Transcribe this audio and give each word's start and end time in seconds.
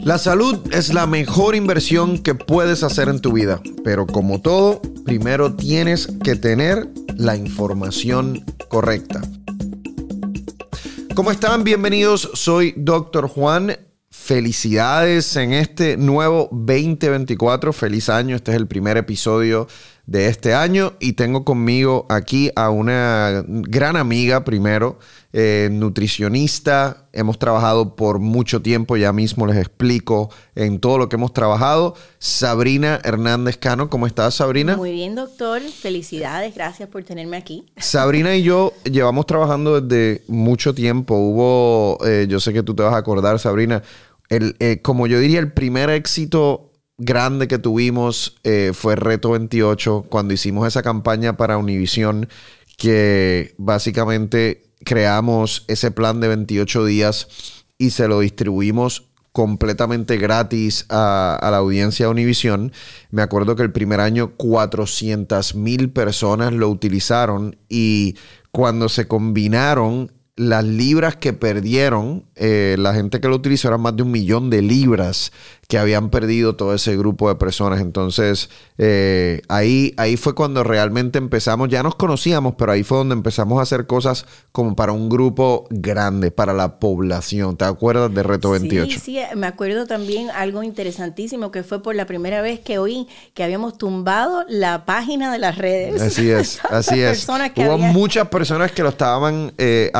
La 0.00 0.18
salud 0.18 0.58
es 0.72 0.92
la 0.92 1.06
mejor 1.06 1.54
inversión 1.54 2.18
que 2.18 2.34
puedes 2.34 2.82
hacer 2.82 3.08
en 3.08 3.20
tu 3.20 3.32
vida, 3.32 3.60
pero 3.84 4.06
como 4.06 4.40
todo, 4.40 4.80
primero 5.04 5.54
tienes 5.54 6.08
que 6.24 6.34
tener 6.34 6.88
la 7.16 7.36
información 7.36 8.44
correcta. 8.68 9.20
¿Cómo 11.14 11.30
están? 11.30 11.62
Bienvenidos, 11.62 12.30
soy 12.34 12.74
Dr. 12.76 13.28
Juan. 13.28 13.76
Felicidades 14.10 15.36
en 15.36 15.52
este 15.52 15.96
nuevo 15.96 16.48
2024. 16.52 17.72
Feliz 17.72 18.08
año. 18.08 18.36
Este 18.36 18.52
es 18.52 18.56
el 18.56 18.66
primer 18.66 18.96
episodio 18.96 19.66
de 20.06 20.28
este 20.28 20.54
año 20.54 20.94
y 21.00 21.14
tengo 21.14 21.44
conmigo 21.44 22.06
aquí 22.08 22.50
a 22.56 22.70
una 22.70 23.44
gran 23.46 23.96
amiga 23.96 24.44
primero, 24.44 24.98
eh, 25.32 25.68
nutricionista. 25.70 27.08
Hemos 27.12 27.38
trabajado 27.38 27.96
por 27.96 28.18
mucho 28.18 28.62
tiempo, 28.62 28.96
ya 28.96 29.12
mismo 29.12 29.46
les 29.46 29.56
explico 29.56 30.30
en 30.54 30.78
todo 30.78 30.98
lo 30.98 31.08
que 31.08 31.16
hemos 31.16 31.32
trabajado. 31.32 31.94
Sabrina 32.18 33.00
Hernández 33.02 33.56
Cano, 33.56 33.88
¿cómo 33.90 34.06
estás 34.06 34.34
Sabrina? 34.34 34.76
Muy 34.76 34.92
bien, 34.92 35.14
doctor. 35.14 35.60
Felicidades, 35.62 36.54
gracias 36.54 36.88
por 36.88 37.04
tenerme 37.04 37.36
aquí. 37.36 37.66
Sabrina 37.76 38.36
y 38.36 38.42
yo 38.42 38.72
llevamos 38.84 39.26
trabajando 39.26 39.80
desde 39.80 40.22
mucho 40.28 40.74
tiempo. 40.74 41.16
Hubo, 41.16 41.98
eh, 42.06 42.26
yo 42.28 42.40
sé 42.40 42.52
que 42.52 42.62
tú 42.62 42.74
te 42.74 42.82
vas 42.82 42.94
a 42.94 42.98
acordar, 42.98 43.38
Sabrina, 43.38 43.82
el, 44.28 44.56
eh, 44.60 44.80
como 44.82 45.06
yo 45.06 45.18
diría, 45.18 45.40
el 45.40 45.52
primer 45.52 45.90
éxito 45.90 46.72
grande 46.98 47.48
que 47.48 47.58
tuvimos 47.58 48.36
eh, 48.44 48.72
fue 48.74 48.96
Reto 48.96 49.30
28, 49.30 50.06
cuando 50.08 50.34
hicimos 50.34 50.66
esa 50.66 50.82
campaña 50.82 51.36
para 51.36 51.58
Univision, 51.58 52.28
que 52.76 53.54
básicamente 53.58 54.71
creamos 54.84 55.64
ese 55.68 55.90
plan 55.90 56.20
de 56.20 56.28
28 56.28 56.84
días 56.84 57.28
y 57.78 57.90
se 57.90 58.08
lo 58.08 58.20
distribuimos 58.20 59.08
completamente 59.32 60.18
gratis 60.18 60.84
a, 60.90 61.38
la 61.50 61.56
audiencia 61.56 62.06
de 62.06 62.12
Univision. 62.12 62.72
Me 63.10 63.22
acuerdo 63.22 63.56
que 63.56 63.62
el 63.62 63.72
primer 63.72 64.00
año 64.00 64.36
400 64.36 65.54
mil 65.54 65.90
personas 65.90 66.52
lo 66.52 66.68
utilizaron 66.68 67.56
y 67.68 68.16
cuando 68.50 68.88
se 68.88 69.08
combinaron 69.08 70.12
las 70.36 70.64
libras 70.64 71.16
que 71.16 71.34
perdieron, 71.34 72.24
eh, 72.36 72.76
la 72.78 72.94
gente 72.94 73.20
que 73.20 73.28
lo 73.28 73.36
utilizó 73.36 73.68
eran 73.68 73.82
más 73.82 73.96
de 73.96 74.02
un 74.02 74.10
millón 74.10 74.48
de 74.48 74.62
libras 74.62 75.30
que 75.68 75.78
habían 75.78 76.10
perdido 76.10 76.56
todo 76.56 76.74
ese 76.74 76.96
grupo 76.96 77.28
de 77.28 77.36
personas. 77.36 77.80
Entonces, 77.80 78.50
eh, 78.76 79.40
ahí, 79.48 79.94
ahí 79.96 80.16
fue 80.18 80.34
cuando 80.34 80.64
realmente 80.64 81.18
empezamos, 81.18 81.68
ya 81.70 81.82
nos 81.82 81.94
conocíamos, 81.94 82.56
pero 82.58 82.72
ahí 82.72 82.82
fue 82.82 82.98
donde 82.98 83.14
empezamos 83.14 83.58
a 83.58 83.62
hacer 83.62 83.86
cosas 83.86 84.26
como 84.52 84.76
para 84.76 84.92
un 84.92 85.08
grupo 85.08 85.66
grande, 85.70 86.30
para 86.30 86.52
la 86.52 86.78
población. 86.78 87.56
¿Te 87.56 87.64
acuerdas 87.64 88.12
de 88.12 88.22
Reto 88.22 88.50
28? 88.50 88.90
Sí, 88.90 89.00
sí, 89.00 89.18
me 89.34 89.46
acuerdo 89.46 89.86
también 89.86 90.28
algo 90.30 90.62
interesantísimo 90.62 91.50
que 91.50 91.62
fue 91.62 91.82
por 91.82 91.94
la 91.94 92.06
primera 92.06 92.42
vez 92.42 92.60
que 92.60 92.78
oí 92.78 93.06
que 93.32 93.42
habíamos 93.42 93.78
tumbado 93.78 94.44
la 94.48 94.84
página 94.84 95.32
de 95.32 95.38
las 95.38 95.56
redes. 95.56 96.02
Así 96.02 96.30
es, 96.30 96.60
así 96.70 97.00
es. 97.00 97.26
Hubo 97.26 97.78
muchas 97.78 98.28
personas 98.28 98.72
que 98.72 98.82
lo 98.82 98.90
estaban 98.90 99.52
eh, 99.56 99.90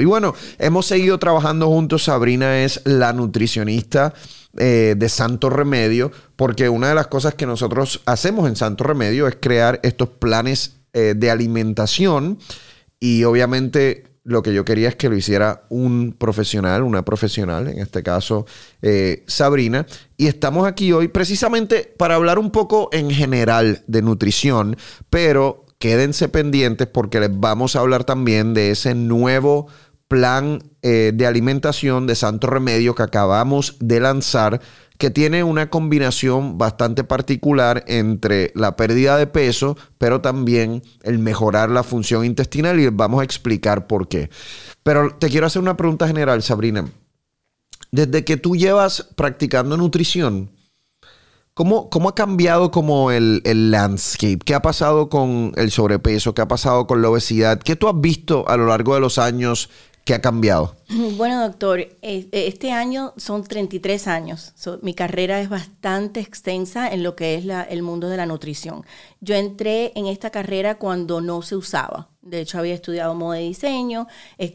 Y 0.00 0.04
bueno, 0.04 0.34
hemos 0.58 0.86
seguido 0.86 1.18
trabajando 1.18 1.68
juntos. 1.68 2.04
Sabrina 2.04 2.62
es 2.62 2.80
la 2.84 3.12
nutricionista 3.12 4.14
eh, 4.56 4.94
de 4.96 5.08
Santo 5.08 5.50
Remedio, 5.50 6.10
porque 6.36 6.68
una 6.68 6.88
de 6.88 6.94
las 6.94 7.08
cosas 7.08 7.34
que 7.34 7.46
nosotros 7.46 8.00
hacemos 8.06 8.48
en 8.48 8.56
Santo 8.56 8.84
Remedio 8.84 9.28
es 9.28 9.36
crear 9.40 9.80
estos 9.82 10.08
planes 10.08 10.76
eh, 10.92 11.14
de 11.16 11.30
alimentación. 11.30 12.38
Y 12.98 13.24
obviamente 13.24 14.04
lo 14.26 14.42
que 14.42 14.52
yo 14.52 14.64
quería 14.64 14.88
es 14.88 14.96
que 14.96 15.08
lo 15.08 15.16
hiciera 15.16 15.66
un 15.68 16.14
profesional, 16.18 16.82
una 16.82 17.04
profesional, 17.04 17.68
en 17.68 17.78
este 17.78 18.02
caso 18.02 18.44
eh, 18.82 19.22
Sabrina, 19.26 19.86
y 20.16 20.26
estamos 20.26 20.66
aquí 20.66 20.92
hoy 20.92 21.08
precisamente 21.08 21.94
para 21.96 22.16
hablar 22.16 22.38
un 22.38 22.50
poco 22.50 22.88
en 22.92 23.10
general 23.10 23.84
de 23.86 24.02
nutrición, 24.02 24.76
pero 25.10 25.65
quédense 25.78 26.28
pendientes 26.28 26.86
porque 26.86 27.20
les 27.20 27.30
vamos 27.32 27.76
a 27.76 27.80
hablar 27.80 28.04
también 28.04 28.54
de 28.54 28.70
ese 28.70 28.94
nuevo 28.94 29.68
plan 30.08 30.62
eh, 30.82 31.12
de 31.14 31.26
alimentación 31.26 32.06
de 32.06 32.14
Santo 32.14 32.46
Remedio 32.46 32.94
que 32.94 33.02
acabamos 33.02 33.76
de 33.80 34.00
lanzar, 34.00 34.60
que 34.98 35.10
tiene 35.10 35.44
una 35.44 35.68
combinación 35.68 36.58
bastante 36.58 37.04
particular 37.04 37.84
entre 37.86 38.52
la 38.54 38.76
pérdida 38.76 39.18
de 39.18 39.26
peso, 39.26 39.76
pero 39.98 40.20
también 40.20 40.82
el 41.02 41.18
mejorar 41.18 41.70
la 41.70 41.82
función 41.82 42.24
intestinal 42.24 42.78
y 42.78 42.84
les 42.84 42.96
vamos 42.96 43.20
a 43.20 43.24
explicar 43.24 43.86
por 43.86 44.08
qué. 44.08 44.30
Pero 44.82 45.14
te 45.18 45.28
quiero 45.28 45.46
hacer 45.46 45.60
una 45.60 45.76
pregunta 45.76 46.06
general, 46.06 46.42
Sabrina. 46.42 46.86
Desde 47.90 48.24
que 48.24 48.36
tú 48.36 48.56
llevas 48.56 49.08
practicando 49.16 49.76
nutrición, 49.76 50.50
¿Cómo, 51.56 51.88
¿Cómo, 51.88 52.10
ha 52.10 52.14
cambiado 52.14 52.70
como 52.70 53.10
el, 53.10 53.40
el, 53.44 53.70
landscape? 53.70 54.40
¿Qué 54.44 54.54
ha 54.54 54.60
pasado 54.60 55.08
con 55.08 55.52
el 55.56 55.70
sobrepeso? 55.70 56.34
¿Qué 56.34 56.42
ha 56.42 56.48
pasado 56.48 56.86
con 56.86 57.00
la 57.00 57.08
obesidad? 57.08 57.58
¿Qué 57.58 57.76
tú 57.76 57.88
has 57.88 57.98
visto 57.98 58.46
a 58.46 58.58
lo 58.58 58.66
largo 58.66 58.94
de 58.94 59.00
los 59.00 59.16
años 59.16 59.70
¿Qué 60.06 60.14
ha 60.14 60.20
cambiado? 60.20 60.76
Bueno, 61.16 61.42
doctor, 61.42 61.80
este 62.00 62.70
año 62.70 63.12
son 63.16 63.42
33 63.42 64.06
años. 64.06 64.54
mi 64.80 64.94
carrera 64.94 65.40
es 65.40 65.48
bastante 65.48 66.20
extensa 66.20 66.88
en 66.88 67.02
lo 67.02 67.16
que 67.16 67.34
es 67.34 67.44
el 67.68 67.82
mundo 67.82 68.08
de 68.08 68.16
la 68.16 68.24
nutrición. 68.24 68.84
Yo 69.20 69.34
entré 69.34 69.90
en 69.96 70.06
esta 70.06 70.30
carrera 70.30 70.76
cuando 70.76 71.20
no 71.20 71.42
se 71.42 71.56
usaba. 71.56 72.08
De 72.22 72.40
hecho, 72.40 72.58
había 72.58 72.74
estudiado 72.74 73.16
moda 73.16 73.40
y 73.40 73.48
diseño, 73.48 74.06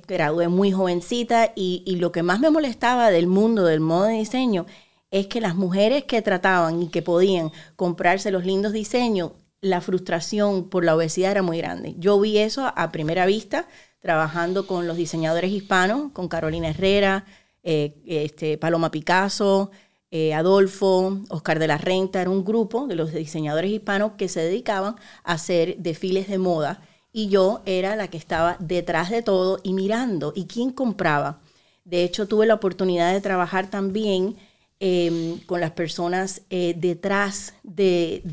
gradué 0.07 0.47
muy 0.47 0.71
jovencita 0.71 1.51
y, 1.53 1.83
y 1.85 1.97
lo 1.97 2.13
que 2.13 2.23
más 2.23 2.39
me 2.39 2.49
molestaba 2.49 3.11
del 3.11 3.27
mundo 3.27 3.65
del 3.65 3.81
moda 3.81 4.13
y 4.15 4.19
diseño 4.19 4.65
es 5.11 5.27
que 5.27 5.41
las 5.41 5.55
mujeres 5.55 6.05
que 6.05 6.21
trataban 6.21 6.81
y 6.81 6.87
que 6.87 7.01
podían 7.01 7.51
comprarse 7.75 8.31
los 8.31 8.45
lindos 8.45 8.71
diseños, 8.71 9.33
la 9.59 9.81
frustración 9.81 10.69
por 10.69 10.83
la 10.83 10.95
obesidad 10.95 11.31
era 11.31 11.43
muy 11.43 11.57
grande. 11.57 11.95
Yo 11.99 12.19
vi 12.19 12.37
eso 12.39 12.71
a 12.75 12.91
primera 12.91 13.25
vista 13.25 13.67
trabajando 13.99 14.65
con 14.65 14.87
los 14.87 14.97
diseñadores 14.97 15.51
hispanos, 15.51 16.11
con 16.13 16.27
Carolina 16.27 16.69
Herrera, 16.69 17.25
eh, 17.61 18.01
este, 18.07 18.57
Paloma 18.57 18.89
Picasso, 18.89 19.69
eh, 20.09 20.33
Adolfo, 20.33 21.19
Oscar 21.29 21.59
de 21.59 21.67
la 21.67 21.77
Renta, 21.77 22.21
era 22.21 22.29
un 22.31 22.43
grupo 22.43 22.87
de 22.87 22.95
los 22.95 23.13
diseñadores 23.13 23.71
hispanos 23.71 24.13
que 24.17 24.27
se 24.27 24.39
dedicaban 24.39 24.95
a 25.23 25.33
hacer 25.33 25.77
desfiles 25.77 26.27
de 26.27 26.39
moda 26.39 26.81
y 27.13 27.27
yo 27.27 27.61
era 27.65 27.95
la 27.95 28.07
que 28.07 28.17
estaba 28.17 28.57
detrás 28.59 29.09
de 29.11 29.21
todo 29.21 29.59
y 29.63 29.73
mirando 29.73 30.33
y 30.35 30.45
quién 30.45 30.71
compraba. 30.71 31.39
De 31.85 32.03
hecho, 32.03 32.27
tuve 32.27 32.45
la 32.45 32.55
oportunidad 32.55 33.13
de 33.13 33.21
trabajar 33.21 33.69
también 33.69 34.37
Em, 34.83 35.37
con 35.45 35.61
las 35.61 35.69
personas 35.73 36.41
eh, 36.49 36.73
detrás 36.75 37.53
de, 37.61 38.23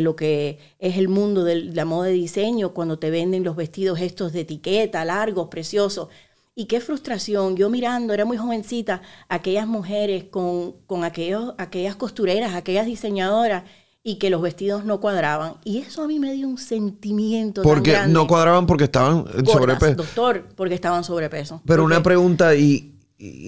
lo 0.00 0.14
que 0.14 0.60
es 0.78 0.96
el 0.96 1.08
mundo 1.08 1.42
de 1.42 1.56
la 1.56 1.84
moda 1.84 2.06
de 2.06 2.12
diseño, 2.12 2.72
cuando 2.72 3.00
te 3.00 3.10
venden 3.10 3.42
los 3.42 3.56
vestidos 3.56 3.98
estos 3.98 4.32
de 4.32 4.42
etiqueta, 4.42 5.04
largos, 5.04 5.48
preciosos. 5.48 6.06
Y 6.54 6.66
qué 6.66 6.78
frustración, 6.78 7.56
yo 7.56 7.68
mirando, 7.68 8.14
era 8.14 8.24
muy 8.24 8.36
jovencita, 8.36 9.02
aquellas 9.28 9.66
mujeres 9.66 10.22
con, 10.30 10.76
con 10.86 11.02
aquellos, 11.02 11.54
aquellas 11.58 11.96
costureras, 11.96 12.54
aquellas 12.54 12.86
diseñadoras, 12.86 13.64
y 14.04 14.16
que 14.20 14.30
los 14.30 14.40
vestidos 14.40 14.84
no 14.84 15.00
cuadraban. 15.00 15.54
Y 15.64 15.78
eso 15.78 16.04
a 16.04 16.06
mí 16.06 16.20
me 16.20 16.32
dio 16.32 16.46
un 16.46 16.58
sentimiento. 16.58 17.62
Porque 17.62 17.96
no 18.06 18.28
cuadraban 18.28 18.66
porque 18.66 18.84
estaban 18.84 19.24
sobrepeso. 19.44 19.94
Doctor, 19.94 20.46
porque 20.54 20.76
estaban 20.76 21.02
sobrepeso. 21.02 21.60
Pero 21.66 21.84
una 21.84 22.04
pregunta, 22.04 22.54
¿y 22.54 22.91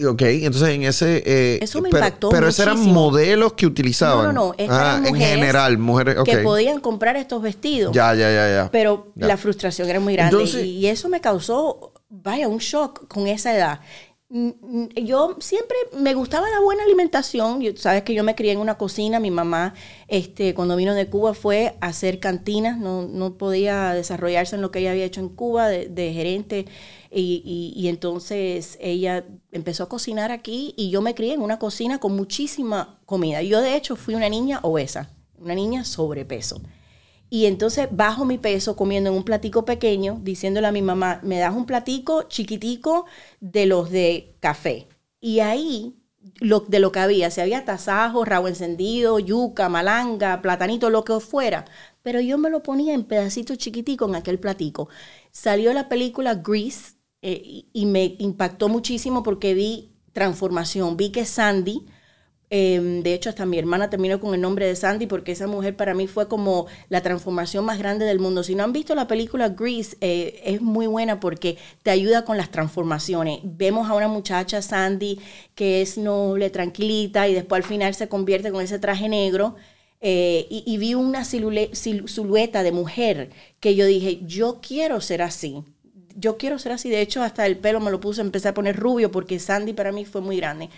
Ok, 0.07 0.23
entonces 0.23 0.69
en 0.69 0.85
ese... 0.85 1.23
Eh, 1.27 1.59
Eso 1.61 1.83
me 1.83 1.89
impactó 1.89 2.29
Pero 2.29 2.47
esos 2.47 2.61
eran 2.61 2.81
modelos 2.93 3.55
que 3.55 3.67
utilizaban. 3.67 4.27
No, 4.27 4.33
no, 4.33 4.55
no. 4.59 4.73
Ah, 4.73 5.03
en 5.05 5.17
general, 5.17 5.79
mujeres 5.79 6.17
que 6.25 6.39
podían 6.39 6.79
comprar 6.81 7.17
estos 7.17 7.43
vestidos. 7.43 7.93
Ya, 7.93 8.15
ya, 8.15 8.31
ya, 8.31 8.49
ya. 8.49 8.69
Pero 8.71 9.13
la 9.17 9.37
frustración 9.37 9.89
era 9.89 9.99
muy 9.99 10.15
grande. 10.15 10.45
y 10.45 10.87
eso 10.87 11.09
me 11.09 11.21
causó, 11.21 11.93
vaya, 12.09 12.47
un 12.47 12.59
shock 12.59 13.09
con 13.09 13.27
esa 13.27 13.57
edad. 13.57 13.81
Mm, 14.29 14.51
mm, 14.61 14.89
yo 15.05 15.37
siempre 15.41 15.77
me 15.99 16.15
gustaba 16.15 16.49
la 16.51 16.61
buena 16.61 16.85
alimentación. 16.85 17.61
Sabes 17.77 18.05
que 18.05 18.15
yo 18.15 18.23
me 18.23 18.37
crié 18.37 18.53
en 18.53 18.59
una 18.59 18.77
cocina. 18.79 19.19
Mi 19.19 19.33
mamá, 19.33 19.75
este, 20.07 20.55
cuando 20.55 20.77
vino 20.77 20.95
de 20.95 21.09
Cuba, 21.09 21.35
fue 21.35 21.75
a 21.81 21.89
hacer 21.89 22.21
cantinas. 22.21 22.79
No, 22.79 23.03
no 23.03 23.35
podía 23.35 23.93
desarrollarse 23.93 24.55
en 24.55 24.63
lo 24.63 24.71
que 24.71 24.79
ella 24.81 24.93
había 24.93 25.05
hecho 25.05 25.21
en 25.21 25.31
Cuba 25.31 25.69
de, 25.69 25.89
de 25.89 26.13
gerente 26.13 26.67
y, 27.17 27.87
entonces 27.89 28.77
ella 28.81 29.25
empezó 29.55 29.85
a 29.85 29.89
cocinar 29.89 30.33
aquí 30.33 30.75
y 30.77 30.91
yo 30.91 31.01
me 31.01 31.15
crié 31.15 31.35
en 31.35 31.41
una 31.41 31.59
cocina 31.59 31.99
con 31.99 32.15
muchísima 32.15 32.99
comida. 33.07 33.41
Yo 33.41 33.63
de 33.63 33.77
hecho 33.77 33.97
fui 33.97 34.15
una 34.15 34.29
niña 34.29 34.59
obesa, 34.63 35.11
una 35.39 35.55
niña 35.55 35.85
sobrepeso. 35.85 36.61
Y 37.31 37.47
entonces 37.47 37.89
bajo 37.91 38.25
mi 38.25 38.37
peso 38.37 38.77
comiendo 38.77 39.11
en 39.11 39.17
un 39.17 39.25
platico 39.25 39.65
pequeño, 39.65 40.21
diciéndole 40.23 40.67
a 40.67 40.73
mi 40.73 40.83
mamá, 40.83 41.21
me 41.23 41.39
das 41.39 41.55
un 41.55 41.67
platico 41.67 42.25
chiquitico 42.25 43.07
de 43.41 43.67
los 43.67 43.91
de 43.91 44.37
café. 44.41 44.89
Y 45.21 45.39
ahí, 45.39 45.97
lo, 46.41 46.61
de 46.61 46.81
lo 46.81 46.91
que 46.91 46.99
había, 46.99 47.31
si 47.31 47.41
había 47.41 47.65
tasajo, 47.65 48.25
rabo 48.25 48.49
encendido, 48.49 49.21
yuca, 49.21 49.69
malanga, 49.69 50.43
platanito, 50.43 50.91
lo 50.91 51.05
que 51.05 51.21
fuera, 51.21 51.65
pero 52.03 52.21
yo 52.21 52.39
me 52.39 52.51
lo 52.51 52.63
ponía 52.63 52.93
en 52.93 53.05
pedacitos 53.05 53.57
chiquiticos 53.59 54.09
en 54.09 54.17
aquel 54.17 54.41
platico. 54.41 54.89
Salió 55.31 55.73
la 55.73 55.89
película 55.89 56.35
Grease, 56.35 56.94
eh, 57.25 57.65
y 57.73 57.87
me 57.87 58.15
impactó 58.19 58.69
muchísimo 58.69 59.23
porque 59.25 59.55
vi 59.55 59.91
transformación, 60.13 60.97
vi 60.97 61.11
que 61.11 61.25
Sandy 61.25 61.85
Em, 62.57 63.03
de 63.03 63.15
hecho, 63.15 63.31
hasta 63.31 63.47
mi 63.47 63.59
hermana 63.59 63.91
terminó 63.91 64.21
con 64.21 64.33
el 64.33 64.41
nombre 64.41 64.67
de 64.67 64.77
Sandy 64.77 65.07
porque 65.07 65.33
esa 65.33 65.49
mujer 65.49 65.75
para 65.77 65.93
mí 65.93 66.07
fue 66.07 66.29
como 66.29 66.67
la 66.89 67.01
transformación 67.03 67.65
más 67.65 67.81
grande 67.81 68.05
del 68.05 68.21
mundo. 68.21 68.45
Si 68.45 68.55
no 68.55 68.63
han 68.63 68.73
visto 68.73 68.95
la 68.95 69.09
película 69.09 69.49
Grease, 69.49 69.97
eh, 70.01 70.41
es 70.45 70.61
muy 70.63 70.87
buena 70.87 71.19
porque 71.19 71.59
te 71.83 71.91
ayuda 71.91 72.25
con 72.25 72.37
las 72.37 72.53
transformaciones. 72.53 73.41
Vemos 73.43 73.91
a 73.91 73.95
una 73.95 74.07
muchacha, 74.07 74.63
Sandy, 74.63 75.19
que 75.57 75.83
es 75.83 75.99
noble, 75.99 76.49
tranquilita 76.51 77.27
y 77.29 77.35
después 77.35 77.65
al 77.65 77.69
final 77.69 77.93
se 77.95 78.09
convierte 78.09 78.53
con 78.53 78.63
ese 78.63 78.79
traje 78.79 79.09
negro. 79.09 79.57
Eh, 80.01 80.47
y, 80.51 80.77
vi 80.79 80.95
una 80.95 81.25
silueta 81.25 82.63
de 82.63 82.73
mujer 82.73 83.31
que 83.59 83.75
yo 83.75 83.87
dije, 83.87 84.21
yo 84.27 84.61
quiero 84.61 85.01
ser 85.01 85.23
así. 85.23 85.65
Yo 86.15 86.37
quiero 86.37 86.59
ser 86.59 86.73
así. 86.73 86.91
De 86.91 87.01
hecho, 87.01 87.23
hasta 87.23 87.47
el 87.47 87.59
pelo 87.59 87.81
me 87.81 87.91
lo 87.91 88.01
puse, 88.01 88.21
empecé 88.21 88.49
a 88.49 88.55
poner 88.55 88.77
rubio 88.77 89.11
porque 89.11 89.39
Sandy 89.39 89.73
para 89.73 89.93
mí 89.93 90.05
fue 90.05 90.21
muy 90.21 90.37
grande. 90.37 90.71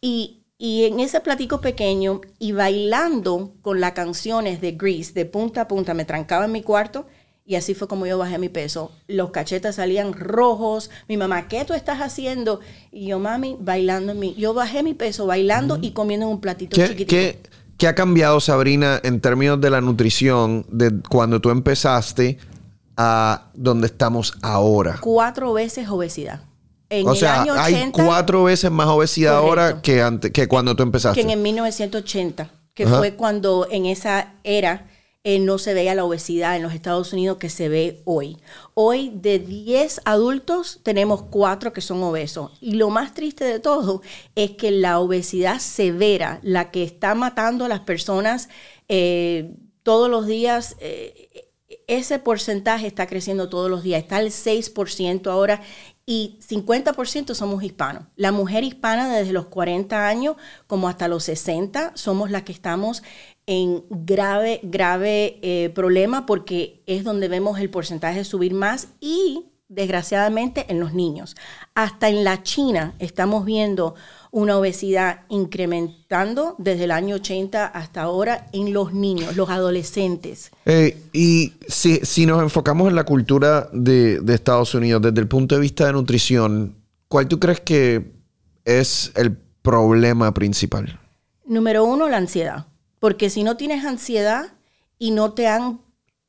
Y, 0.00 0.42
y 0.58 0.84
en 0.84 1.00
ese 1.00 1.20
platico 1.20 1.60
pequeño 1.60 2.20
y 2.38 2.52
bailando 2.52 3.52
con 3.62 3.80
las 3.80 3.92
canciones 3.92 4.60
de 4.60 4.72
Grease 4.72 5.12
de 5.12 5.24
punta 5.24 5.62
a 5.62 5.68
punta, 5.68 5.94
me 5.94 6.04
trancaba 6.04 6.44
en 6.44 6.52
mi 6.52 6.62
cuarto 6.62 7.06
y 7.46 7.54
así 7.54 7.74
fue 7.74 7.86
como 7.86 8.06
yo 8.06 8.18
bajé 8.18 8.38
mi 8.38 8.48
peso. 8.48 8.90
Los 9.06 9.30
cachetes 9.30 9.76
salían 9.76 10.12
rojos. 10.12 10.90
Mi 11.08 11.16
mamá, 11.16 11.46
¿qué 11.46 11.64
tú 11.64 11.74
estás 11.74 12.00
haciendo? 12.00 12.60
Y 12.90 13.06
yo, 13.06 13.20
mami, 13.20 13.56
bailando 13.60 14.12
en 14.12 14.18
mi... 14.18 14.34
Yo 14.34 14.52
bajé 14.52 14.82
mi 14.82 14.94
peso 14.94 15.26
bailando 15.26 15.78
y 15.80 15.92
comiendo 15.92 16.26
en 16.26 16.32
un 16.32 16.40
platito 16.40 16.76
chiquitito. 16.76 17.08
¿qué, 17.08 17.38
¿Qué 17.78 17.86
ha 17.86 17.94
cambiado, 17.94 18.40
Sabrina, 18.40 19.00
en 19.04 19.20
términos 19.20 19.60
de 19.60 19.70
la 19.70 19.80
nutrición 19.80 20.66
de 20.70 21.00
cuando 21.08 21.40
tú 21.40 21.50
empezaste 21.50 22.38
a 22.96 23.50
donde 23.54 23.86
estamos 23.86 24.34
ahora? 24.42 24.98
Cuatro 25.00 25.52
veces 25.52 25.88
obesidad 25.88 26.40
o 27.04 27.14
sea, 27.14 27.44
hay 27.58 27.90
cuatro 27.92 28.44
veces 28.44 28.70
más 28.70 28.86
obesidad 28.86 29.36
ahora 29.36 29.82
que, 29.82 30.02
antes, 30.02 30.30
que 30.30 30.46
cuando 30.46 30.76
tú 30.76 30.82
empezaste. 30.82 31.24
Que 31.24 31.32
en 31.32 31.42
1980, 31.42 32.50
que 32.74 32.86
fue 32.86 33.14
cuando 33.14 33.66
en 33.70 33.86
esa 33.86 34.34
era 34.44 34.88
eh, 35.24 35.40
no 35.40 35.58
se 35.58 35.74
veía 35.74 35.96
la 35.96 36.04
obesidad 36.04 36.54
en 36.54 36.62
los 36.62 36.72
Estados 36.72 37.12
Unidos 37.12 37.38
que 37.38 37.50
se 37.50 37.68
ve 37.68 38.02
hoy. 38.04 38.36
Hoy 38.74 39.10
de 39.12 39.40
10 39.40 40.02
adultos 40.04 40.78
tenemos 40.84 41.22
cuatro 41.22 41.72
que 41.72 41.80
son 41.80 42.00
obesos. 42.04 42.52
Y 42.60 42.74
lo 42.74 42.90
más 42.90 43.12
triste 43.12 43.44
de 43.44 43.58
todo 43.58 44.02
es 44.36 44.52
que 44.52 44.70
la 44.70 45.00
obesidad 45.00 45.58
severa, 45.58 46.38
la 46.42 46.70
que 46.70 46.84
está 46.84 47.16
matando 47.16 47.64
a 47.64 47.68
las 47.68 47.80
personas 47.80 48.48
eh, 48.88 49.56
todos 49.82 50.08
los 50.08 50.28
días, 50.28 50.76
eh, 50.78 51.45
ese 51.86 52.18
porcentaje 52.18 52.86
está 52.86 53.06
creciendo 53.06 53.48
todos 53.48 53.70
los 53.70 53.82
días. 53.82 54.02
Está 54.02 54.16
al 54.16 54.28
6% 54.28 55.30
ahora 55.30 55.62
y 56.04 56.38
50% 56.48 57.34
somos 57.34 57.62
hispanos. 57.62 58.04
La 58.16 58.32
mujer 58.32 58.64
hispana 58.64 59.12
desde 59.12 59.32
los 59.32 59.46
40 59.46 60.06
años 60.06 60.36
como 60.66 60.88
hasta 60.88 61.08
los 61.08 61.24
60 61.24 61.92
somos 61.94 62.30
las 62.30 62.42
que 62.42 62.52
estamos 62.52 63.02
en 63.46 63.84
grave, 63.90 64.60
grave 64.62 65.38
eh, 65.42 65.70
problema 65.74 66.26
porque 66.26 66.82
es 66.86 67.04
donde 67.04 67.28
vemos 67.28 67.58
el 67.58 67.70
porcentaje 67.70 68.24
subir 68.24 68.54
más 68.54 68.88
y 69.00 69.46
desgraciadamente 69.68 70.66
en 70.68 70.80
los 70.80 70.94
niños. 70.94 71.36
Hasta 71.74 72.08
en 72.08 72.24
la 72.24 72.42
China 72.42 72.94
estamos 72.98 73.44
viendo 73.44 73.94
una 74.36 74.58
obesidad 74.58 75.20
incrementando 75.30 76.56
desde 76.58 76.84
el 76.84 76.90
año 76.90 77.14
80 77.14 77.68
hasta 77.68 78.02
ahora 78.02 78.48
en 78.52 78.74
los 78.74 78.92
niños, 78.92 79.34
los 79.34 79.48
adolescentes. 79.48 80.50
Eh, 80.66 81.04
y 81.14 81.54
si, 81.68 82.26
nos 82.26 82.42
enfocamos 82.42 82.90
en 82.90 82.96
la 82.96 83.04
cultura 83.04 83.70
de, 83.72 84.20
Estados 84.28 84.74
Unidos 84.74 85.00
desde 85.00 85.18
el 85.20 85.26
punto 85.26 85.54
de 85.54 85.62
vista 85.62 85.86
de 85.86 85.94
nutrición, 85.94 86.76
¿cuál 87.08 87.28
tú 87.28 87.40
crees 87.40 87.60
que 87.60 88.12
es 88.66 89.10
el 89.14 89.38
problema 89.62 90.34
principal? 90.34 91.00
Número 91.46 91.86
uno, 91.86 92.06
la 92.06 92.18
ansiedad. 92.18 92.66
Porque 92.98 93.30
si 93.30 93.42
no 93.42 93.56
tienes 93.56 93.86
ansiedad 93.86 94.52
y 94.98 95.12
no 95.12 95.32
te 95.32 95.46
han 95.46 95.80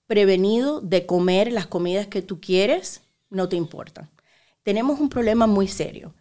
prevenido 0.06 0.80
de 0.80 1.06
comer 1.06 1.52
las 1.52 1.68
comidas 1.68 2.08
que 2.08 2.22
tú 2.22 2.40
quieres, 2.40 3.02
no 3.30 3.50
te 3.50 3.58
importa. 3.58 4.10
Tenemos 4.64 4.98
un 5.02 5.10
problema 5.10 5.46
muy 5.46 5.68
serio 5.68 6.14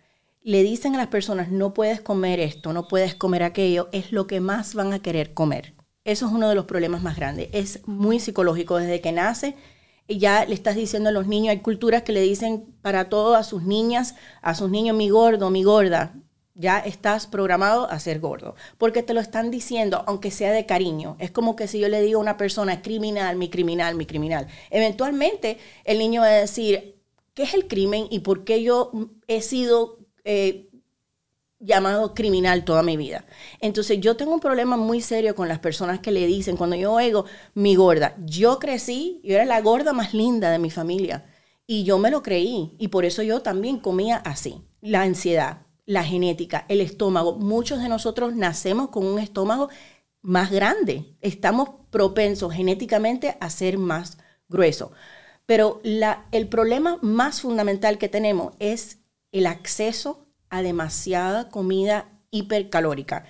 le 0.47 0.63
dicen 0.63 0.95
a 0.95 0.99
las 0.99 1.09
personas, 1.09 1.51
no 1.51 1.75
puedes 1.75 2.01
comer 2.01 2.39
esto, 2.39 2.73
no 2.73 2.87
puedes 2.87 3.17
comer 3.17 3.43
aquello, 3.43 3.89
es 3.91 4.13
lo 4.13 4.29
que 4.29 4.39
más 4.39 4.75
van 4.75 4.93
a 4.93 5.01
querer 5.01 5.35
comer. 5.35 5.75
Eso 6.05 6.27
es 6.27 6.33
uno 6.33 6.49
de 6.49 6.55
los 6.55 6.67
problemas 6.67 7.03
más 7.03 7.17
grandes. 7.17 7.49
Es 7.51 7.81
muy 7.89 8.21
psicológico 8.21 8.77
desde 8.77 9.01
que 9.01 9.11
nace. 9.11 9.57
Ya 10.07 10.45
le 10.45 10.55
estás 10.55 10.77
diciendo 10.77 11.09
a 11.09 11.13
los 11.13 11.27
niños, 11.27 11.51
hay 11.51 11.63
culturas 11.63 12.05
que 12.05 12.13
le 12.13 12.21
dicen 12.21 12.65
para 12.81 13.09
todo 13.09 13.35
a 13.35 13.43
sus 13.43 13.65
niñas, 13.65 14.15
a 14.41 14.55
sus 14.55 14.71
niños, 14.71 14.97
mi 14.97 15.09
gordo, 15.09 15.51
mi 15.51 15.65
gorda. 15.65 16.15
Ya 16.55 16.79
estás 16.79 17.27
programado 17.27 17.91
a 17.91 17.99
ser 17.99 18.21
gordo, 18.21 18.55
porque 18.79 19.03
te 19.03 19.15
lo 19.15 19.21
están 19.21 19.51
diciendo, 19.51 20.05
aunque 20.07 20.31
sea 20.31 20.53
de 20.53 20.65
cariño. 20.65 21.17
Es 21.19 21.33
como 21.33 21.57
que 21.57 21.67
si 21.67 21.81
yo 21.81 21.89
le 21.89 22.01
digo 22.03 22.21
a 22.21 22.23
una 22.23 22.37
persona, 22.37 22.83
criminal, 22.83 23.35
mi 23.35 23.51
criminal, 23.51 23.97
mi 23.97 24.07
criminal. 24.07 24.47
Eventualmente 24.71 25.59
el 25.83 25.99
niño 25.99 26.21
va 26.21 26.29
a 26.29 26.31
decir, 26.31 27.03
¿qué 27.35 27.43
es 27.43 27.53
el 27.53 27.67
crimen 27.67 28.07
y 28.11 28.21
por 28.21 28.45
qué 28.45 28.63
yo 28.63 28.93
he 29.27 29.43
sido 29.43 30.06
eh, 30.29 30.69
llamado 31.61 32.15
criminal 32.15 32.65
toda 32.65 32.83
mi 32.83 32.97
vida. 32.97 33.25
Entonces 33.61 34.01
yo 34.01 34.17
tengo 34.17 34.35
un 34.35 34.41
problema 34.41 34.77
muy 34.77 35.01
serio 35.01 35.37
con 35.37 35.49
las 35.49 35.61
personas 35.61 36.01
que 36.01 36.11
le 36.11 36.27
dicen, 36.27 36.57
cuando 36.57 36.75
yo 36.75 36.93
oigo 36.93 37.27
mi 37.55 37.77
gorda, 37.77 38.17
yo 38.25 38.59
crecí, 38.59 39.21
yo 39.23 39.37
era 39.37 39.45
la 39.45 39.61
gorda 39.61 39.93
más 39.93 40.15
linda 40.15 40.51
de 40.51 40.59
mi 40.59 40.71
familia 40.71 41.25
y 41.65 41.85
yo 41.85 41.99
me 41.99 42.11
lo 42.11 42.25
creí 42.25 42.75
y 42.79 42.89
por 42.89 43.05
eso 43.05 43.23
yo 43.23 43.41
también 43.41 43.79
comía 43.79 44.17
así. 44.17 44.63
La 44.81 45.03
ansiedad, 45.03 45.63
la 45.85 46.03
genética, 46.03 46.67
el 46.69 46.81
estómago, 46.81 47.37
muchos 47.37 47.81
de 47.81 47.89
nosotros 47.89 48.35
nacemos 48.35 48.89
con 48.89 49.07
un 49.07 49.21
estómago 49.21 49.69
más 50.23 50.51
grande, 50.51 51.17
estamos 51.21 51.71
propensos 51.91 52.53
genéticamente 52.53 53.37
a 53.41 53.49
ser 53.49 53.79
más 53.79 54.19
grueso. 54.49 54.91
Pero 55.47 55.81
el 56.33 56.49
problema 56.49 56.99
más 57.01 57.41
fundamental 57.43 57.97
que 57.99 58.09
tenemos 58.09 58.55
es 58.59 58.99
el 59.33 59.47
acceso 59.47 60.27
a 60.51 60.63
demasiada 60.63 61.49
comida 61.49 62.09
hipercalórica. 62.31 63.25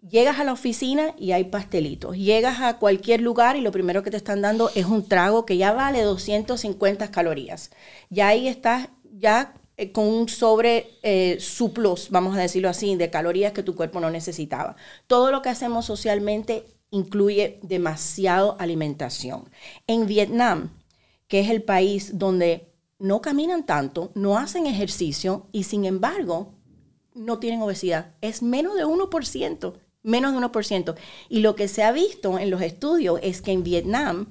Llegas 0.00 0.38
a 0.38 0.44
la 0.44 0.52
oficina 0.52 1.14
y 1.18 1.32
hay 1.32 1.44
pastelitos. 1.44 2.16
Llegas 2.16 2.60
a 2.60 2.78
cualquier 2.78 3.22
lugar 3.22 3.56
y 3.56 3.62
lo 3.62 3.72
primero 3.72 4.02
que 4.02 4.10
te 4.10 4.18
están 4.18 4.42
dando 4.42 4.70
es 4.74 4.84
un 4.84 5.08
trago 5.08 5.46
que 5.46 5.56
ya 5.56 5.72
vale 5.72 6.02
250 6.02 7.10
calorías. 7.10 7.70
Ya 8.10 8.28
ahí 8.28 8.48
estás 8.48 8.88
ya 9.10 9.54
eh, 9.76 9.92
con 9.92 10.06
un 10.06 10.28
sobre 10.28 10.98
eh, 11.02 11.38
vamos 12.10 12.36
a 12.36 12.40
decirlo 12.40 12.68
así, 12.68 12.94
de 12.96 13.10
calorías 13.10 13.52
que 13.52 13.62
tu 13.62 13.74
cuerpo 13.74 13.98
no 14.00 14.10
necesitaba. 14.10 14.76
Todo 15.06 15.30
lo 15.30 15.42
que 15.42 15.48
hacemos 15.48 15.86
socialmente 15.86 16.64
incluye 16.90 17.58
demasiado 17.62 18.56
alimentación. 18.60 19.50
En 19.86 20.06
Vietnam, 20.06 20.70
que 21.28 21.40
es 21.40 21.50
el 21.50 21.62
país 21.62 22.18
donde 22.18 22.73
no 23.04 23.20
caminan 23.20 23.66
tanto, 23.66 24.12
no 24.14 24.38
hacen 24.38 24.66
ejercicio 24.66 25.46
y 25.52 25.64
sin 25.64 25.84
embargo 25.84 26.54
no 27.14 27.38
tienen 27.38 27.60
obesidad. 27.60 28.14
Es 28.22 28.42
menos 28.42 28.76
de 28.76 28.86
1%, 28.86 29.74
menos 30.02 30.32
de 30.32 30.38
1%. 30.38 30.94
Y 31.28 31.40
lo 31.40 31.54
que 31.54 31.68
se 31.68 31.82
ha 31.82 31.92
visto 31.92 32.38
en 32.38 32.48
los 32.48 32.62
estudios 32.62 33.20
es 33.22 33.42
que 33.42 33.52
en 33.52 33.62
Vietnam 33.62 34.28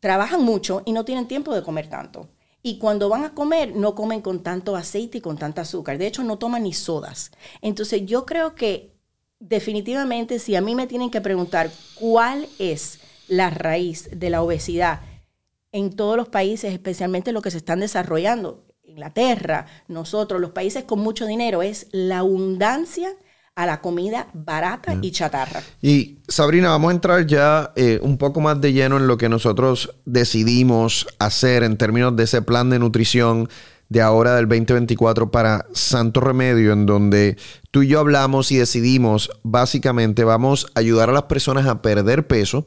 trabajan 0.00 0.42
mucho 0.42 0.82
y 0.84 0.92
no 0.92 1.06
tienen 1.06 1.26
tiempo 1.26 1.54
de 1.54 1.62
comer 1.62 1.88
tanto. 1.88 2.28
Y 2.62 2.76
cuando 2.76 3.08
van 3.08 3.24
a 3.24 3.32
comer, 3.32 3.74
no 3.74 3.94
comen 3.94 4.20
con 4.20 4.42
tanto 4.42 4.76
aceite 4.76 5.16
y 5.18 5.22
con 5.22 5.38
tanta 5.38 5.62
azúcar. 5.62 5.96
De 5.96 6.06
hecho, 6.06 6.22
no 6.24 6.36
toman 6.36 6.64
ni 6.64 6.74
sodas. 6.74 7.30
Entonces, 7.62 8.04
yo 8.04 8.26
creo 8.26 8.54
que 8.54 8.92
definitivamente, 9.40 10.40
si 10.40 10.56
a 10.56 10.60
mí 10.60 10.74
me 10.74 10.86
tienen 10.86 11.10
que 11.10 11.22
preguntar 11.22 11.70
cuál 11.94 12.46
es 12.58 13.00
la 13.28 13.48
raíz 13.48 14.10
de 14.12 14.28
la 14.28 14.42
obesidad 14.42 15.00
en 15.72 15.90
todos 15.96 16.16
los 16.16 16.28
países, 16.28 16.72
especialmente 16.72 17.32
los 17.32 17.42
que 17.42 17.50
se 17.50 17.56
están 17.56 17.80
desarrollando, 17.80 18.64
Inglaterra, 18.84 19.66
nosotros, 19.88 20.40
los 20.40 20.50
países 20.50 20.84
con 20.84 21.00
mucho 21.00 21.26
dinero, 21.26 21.62
es 21.62 21.86
la 21.92 22.18
abundancia 22.18 23.08
a 23.54 23.66
la 23.66 23.80
comida 23.80 24.28
barata 24.32 24.96
y 25.02 25.10
chatarra. 25.10 25.62
Y 25.80 26.18
Sabrina, 26.28 26.70
vamos 26.70 26.90
a 26.90 26.94
entrar 26.94 27.26
ya 27.26 27.72
eh, 27.76 27.98
un 28.02 28.16
poco 28.16 28.40
más 28.40 28.60
de 28.60 28.72
lleno 28.72 28.96
en 28.96 29.06
lo 29.06 29.18
que 29.18 29.28
nosotros 29.28 29.94
decidimos 30.04 31.06
hacer 31.18 31.62
en 31.62 31.76
términos 31.76 32.16
de 32.16 32.24
ese 32.24 32.42
plan 32.42 32.70
de 32.70 32.78
nutrición 32.78 33.48
de 33.90 34.00
ahora 34.00 34.36
del 34.36 34.48
2024 34.48 35.30
para 35.30 35.66
Santo 35.72 36.20
Remedio, 36.20 36.72
en 36.72 36.86
donde 36.86 37.36
tú 37.70 37.82
y 37.82 37.88
yo 37.88 38.00
hablamos 38.00 38.50
y 38.50 38.56
decidimos, 38.56 39.30
básicamente 39.42 40.24
vamos 40.24 40.66
a 40.74 40.80
ayudar 40.80 41.10
a 41.10 41.12
las 41.12 41.24
personas 41.24 41.66
a 41.66 41.82
perder 41.82 42.26
peso, 42.26 42.66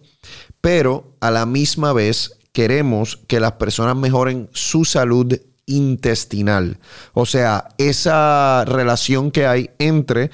pero 0.62 1.16
a 1.22 1.32
la 1.32 1.48
misma 1.48 1.94
vez 1.94 2.38
queremos 2.56 3.18
que 3.28 3.42
las 3.42 3.52
personas 3.52 3.98
mejoren 3.98 4.50
su 4.54 4.86
salud 4.86 5.38
intestinal. 5.66 6.80
O 7.14 7.26
sea, 7.26 7.68
esa 7.78 8.64
relación 8.66 9.30
que 9.30 9.46
hay 9.46 9.72
entre 9.78 10.32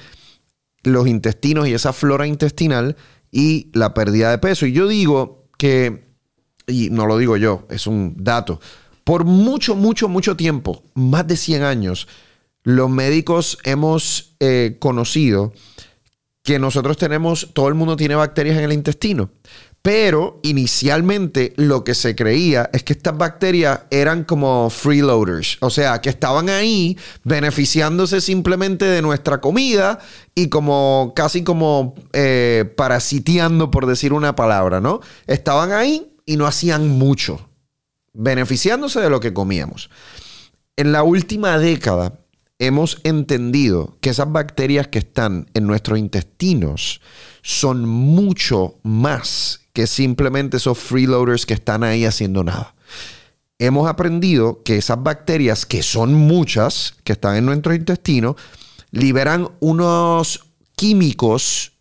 los 0.84 1.08
intestinos 1.08 1.66
y 1.66 1.74
esa 1.74 1.92
flora 1.92 2.28
intestinal 2.28 2.96
y 3.32 3.70
la 3.74 3.92
pérdida 3.92 4.30
de 4.30 4.38
peso. 4.38 4.66
Y 4.66 4.72
yo 4.72 4.86
digo 4.86 5.48
que, 5.58 6.04
y 6.68 6.90
no 6.90 7.06
lo 7.06 7.18
digo 7.18 7.36
yo, 7.36 7.66
es 7.68 7.88
un 7.88 8.14
dato, 8.16 8.60
por 9.02 9.24
mucho, 9.24 9.74
mucho, 9.74 10.08
mucho 10.08 10.36
tiempo, 10.36 10.84
más 10.94 11.26
de 11.26 11.36
100 11.36 11.64
años, 11.64 12.06
los 12.62 12.88
médicos 12.88 13.58
hemos 13.64 14.36
eh, 14.38 14.76
conocido 14.78 15.52
que 16.44 16.60
nosotros 16.60 16.96
tenemos, 16.96 17.50
todo 17.52 17.66
el 17.66 17.74
mundo 17.74 17.96
tiene 17.96 18.14
bacterias 18.14 18.58
en 18.58 18.64
el 18.64 18.72
intestino. 18.72 19.30
Pero 19.82 20.38
inicialmente 20.44 21.54
lo 21.56 21.82
que 21.82 21.96
se 21.96 22.14
creía 22.14 22.70
es 22.72 22.84
que 22.84 22.92
estas 22.92 23.18
bacterias 23.18 23.80
eran 23.90 24.22
como 24.22 24.70
freeloaders, 24.70 25.58
o 25.60 25.70
sea, 25.70 26.00
que 26.00 26.08
estaban 26.08 26.48
ahí 26.48 26.96
beneficiándose 27.24 28.20
simplemente 28.20 28.84
de 28.84 29.02
nuestra 29.02 29.40
comida 29.40 29.98
y 30.36 30.48
como 30.48 31.12
casi 31.16 31.42
como 31.42 31.96
eh, 32.12 32.72
por 32.76 33.86
decir 33.86 34.12
una 34.12 34.36
palabra, 34.36 34.80
¿no? 34.80 35.00
Estaban 35.26 35.72
ahí 35.72 36.14
y 36.26 36.36
no 36.36 36.46
hacían 36.46 36.86
mucho, 36.86 37.48
beneficiándose 38.12 39.00
de 39.00 39.10
lo 39.10 39.18
que 39.18 39.34
comíamos. 39.34 39.90
En 40.76 40.92
la 40.92 41.02
última 41.02 41.58
década 41.58 42.20
hemos 42.60 43.00
entendido 43.02 43.98
que 44.00 44.10
esas 44.10 44.30
bacterias 44.30 44.86
que 44.86 45.00
están 45.00 45.50
en 45.54 45.66
nuestros 45.66 45.98
intestinos 45.98 47.00
son 47.42 47.88
mucho 47.88 48.78
más 48.84 49.61
que 49.72 49.86
simplemente 49.86 50.58
esos 50.58 50.78
freeloaders 50.78 51.46
que 51.46 51.54
están 51.54 51.84
ahí 51.84 52.04
haciendo 52.04 52.44
nada. 52.44 52.74
Hemos 53.58 53.88
aprendido 53.88 54.62
que 54.64 54.76
esas 54.76 55.02
bacterias, 55.02 55.66
que 55.66 55.82
son 55.82 56.14
muchas, 56.14 56.94
que 57.04 57.12
están 57.12 57.36
en 57.36 57.46
nuestro 57.46 57.74
intestino, 57.74 58.36
liberan 58.90 59.48
unos 59.60 60.44
químicos 60.74 61.72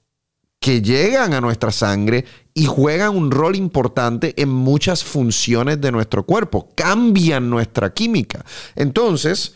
que 0.59 0.81
llegan 0.81 1.33
a 1.33 1.41
nuestra 1.41 1.71
sangre 1.71 2.23
y 2.53 2.65
juegan 2.65 3.15
un 3.15 3.31
rol 3.31 3.55
importante 3.55 4.33
en 4.39 4.49
muchas 4.49 5.03
funciones 5.03 5.81
de 5.81 5.91
nuestro 5.91 6.23
cuerpo, 6.23 6.69
cambian 6.75 7.49
nuestra 7.49 7.93
química. 7.93 8.45
Entonces, 8.75 9.55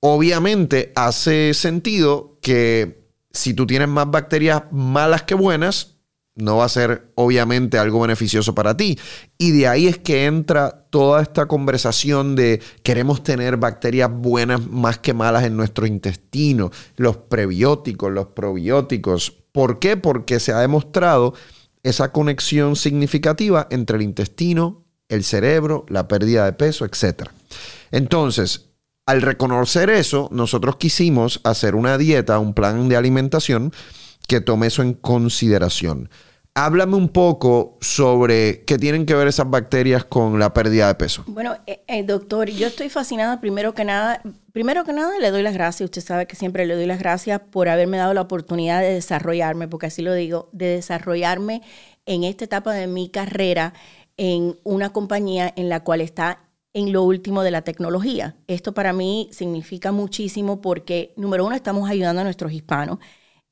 obviamente 0.00 0.92
hace 0.94 1.52
sentido 1.52 2.38
que 2.40 3.08
si 3.32 3.54
tú 3.54 3.66
tienes 3.66 3.88
más 3.88 4.08
bacterias 4.08 4.62
malas 4.70 5.24
que 5.24 5.34
buenas, 5.34 5.95
no 6.36 6.58
va 6.58 6.66
a 6.66 6.68
ser 6.68 7.10
obviamente 7.14 7.78
algo 7.78 8.00
beneficioso 8.00 8.54
para 8.54 8.76
ti. 8.76 8.98
Y 9.38 9.52
de 9.52 9.66
ahí 9.66 9.86
es 9.86 9.98
que 9.98 10.26
entra 10.26 10.86
toda 10.90 11.22
esta 11.22 11.46
conversación 11.46 12.36
de 12.36 12.62
queremos 12.82 13.22
tener 13.22 13.56
bacterias 13.56 14.10
buenas 14.12 14.64
más 14.66 14.98
que 14.98 15.14
malas 15.14 15.44
en 15.44 15.56
nuestro 15.56 15.86
intestino, 15.86 16.70
los 16.96 17.16
prebióticos, 17.16 18.12
los 18.12 18.26
probióticos. 18.28 19.32
¿Por 19.50 19.78
qué? 19.78 19.96
Porque 19.96 20.38
se 20.38 20.52
ha 20.52 20.60
demostrado 20.60 21.34
esa 21.82 22.12
conexión 22.12 22.76
significativa 22.76 23.66
entre 23.70 23.96
el 23.96 24.02
intestino, 24.02 24.84
el 25.08 25.24
cerebro, 25.24 25.86
la 25.88 26.06
pérdida 26.06 26.44
de 26.44 26.52
peso, 26.52 26.84
etc. 26.84 27.30
Entonces, 27.90 28.66
al 29.06 29.22
reconocer 29.22 29.88
eso, 29.88 30.28
nosotros 30.32 30.76
quisimos 30.76 31.40
hacer 31.44 31.76
una 31.76 31.96
dieta, 31.96 32.40
un 32.40 32.54
plan 32.54 32.88
de 32.88 32.96
alimentación 32.96 33.72
que 34.26 34.40
tome 34.40 34.66
eso 34.68 34.82
en 34.82 34.94
consideración. 34.94 36.10
Háblame 36.54 36.96
un 36.96 37.10
poco 37.10 37.76
sobre 37.82 38.64
qué 38.64 38.78
tienen 38.78 39.04
que 39.04 39.14
ver 39.14 39.28
esas 39.28 39.50
bacterias 39.50 40.06
con 40.06 40.38
la 40.38 40.54
pérdida 40.54 40.88
de 40.88 40.94
peso. 40.94 41.22
Bueno, 41.26 41.54
eh, 41.66 41.82
eh, 41.86 42.02
doctor, 42.02 42.48
yo 42.48 42.68
estoy 42.68 42.88
fascinada 42.88 43.40
primero 43.42 43.74
que 43.74 43.84
nada. 43.84 44.22
Primero 44.52 44.84
que 44.84 44.94
nada, 44.94 45.18
le 45.18 45.30
doy 45.30 45.42
las 45.42 45.52
gracias. 45.52 45.84
Usted 45.84 46.00
sabe 46.00 46.26
que 46.26 46.34
siempre 46.34 46.64
le 46.64 46.74
doy 46.74 46.86
las 46.86 46.98
gracias 46.98 47.42
por 47.50 47.68
haberme 47.68 47.98
dado 47.98 48.14
la 48.14 48.22
oportunidad 48.22 48.80
de 48.80 48.94
desarrollarme, 48.94 49.68
porque 49.68 49.86
así 49.86 50.00
lo 50.00 50.14
digo, 50.14 50.48
de 50.52 50.68
desarrollarme 50.68 51.60
en 52.06 52.24
esta 52.24 52.46
etapa 52.46 52.72
de 52.72 52.86
mi 52.86 53.10
carrera 53.10 53.74
en 54.16 54.56
una 54.64 54.94
compañía 54.94 55.52
en 55.56 55.68
la 55.68 55.80
cual 55.80 56.00
está 56.00 56.40
en 56.72 56.90
lo 56.90 57.02
último 57.02 57.42
de 57.42 57.50
la 57.50 57.62
tecnología. 57.62 58.34
Esto 58.46 58.72
para 58.72 58.94
mí 58.94 59.28
significa 59.30 59.92
muchísimo 59.92 60.62
porque, 60.62 61.12
número 61.16 61.44
uno, 61.44 61.54
estamos 61.54 61.90
ayudando 61.90 62.22
a 62.22 62.24
nuestros 62.24 62.52
hispanos 62.52 62.98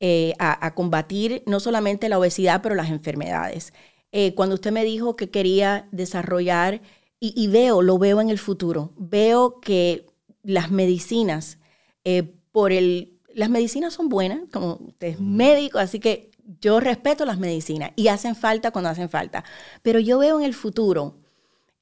eh, 0.07 0.35
a, 0.39 0.75
combatir 0.75 1.43
no 1.47 1.61
solamente 1.61 2.11
la 2.11 2.19
obesidad, 2.19 2.61
pero 2.61 2.75
las 2.75 2.91
enfermedades. 2.91 3.73
Eh, 4.13 4.35
cuando 4.35 4.57
usted 4.57 4.71
me 4.71 4.85
dijo 4.85 5.17
que 5.17 5.31
quería 5.31 5.89
desarrollar, 5.93 6.83
y, 7.21 7.47
veo, 7.47 7.81
lo 7.81 7.97
veo 7.97 8.21
en 8.21 8.29
el 8.29 8.39
futuro, 8.39 8.93
veo 8.99 9.61
que 9.61 10.05
las 10.43 10.71
medicinas, 10.71 11.57
eh, 12.05 12.35
por 12.53 12.71
el, 12.71 13.19
las 13.33 13.49
medicinas 13.49 13.95
son 13.95 14.11
buenas, 14.11 14.43
como 14.53 14.75
usted 14.75 15.07
es 15.07 15.21
médico, 15.21 15.79
así 15.79 16.01
que 16.01 16.31
yo 16.61 16.81
respeto 16.81 17.25
las 17.25 17.39
medicinas 17.39 17.93
y 17.97 18.09
hacen 18.09 18.37
falta 18.37 18.73
cuando 18.73 18.91
hacen 18.91 19.09
falta, 19.09 19.43
pero 19.81 20.01
yo 20.01 20.19
veo 20.19 20.39
en 20.39 20.45
el 20.45 20.53
futuro 20.53 21.17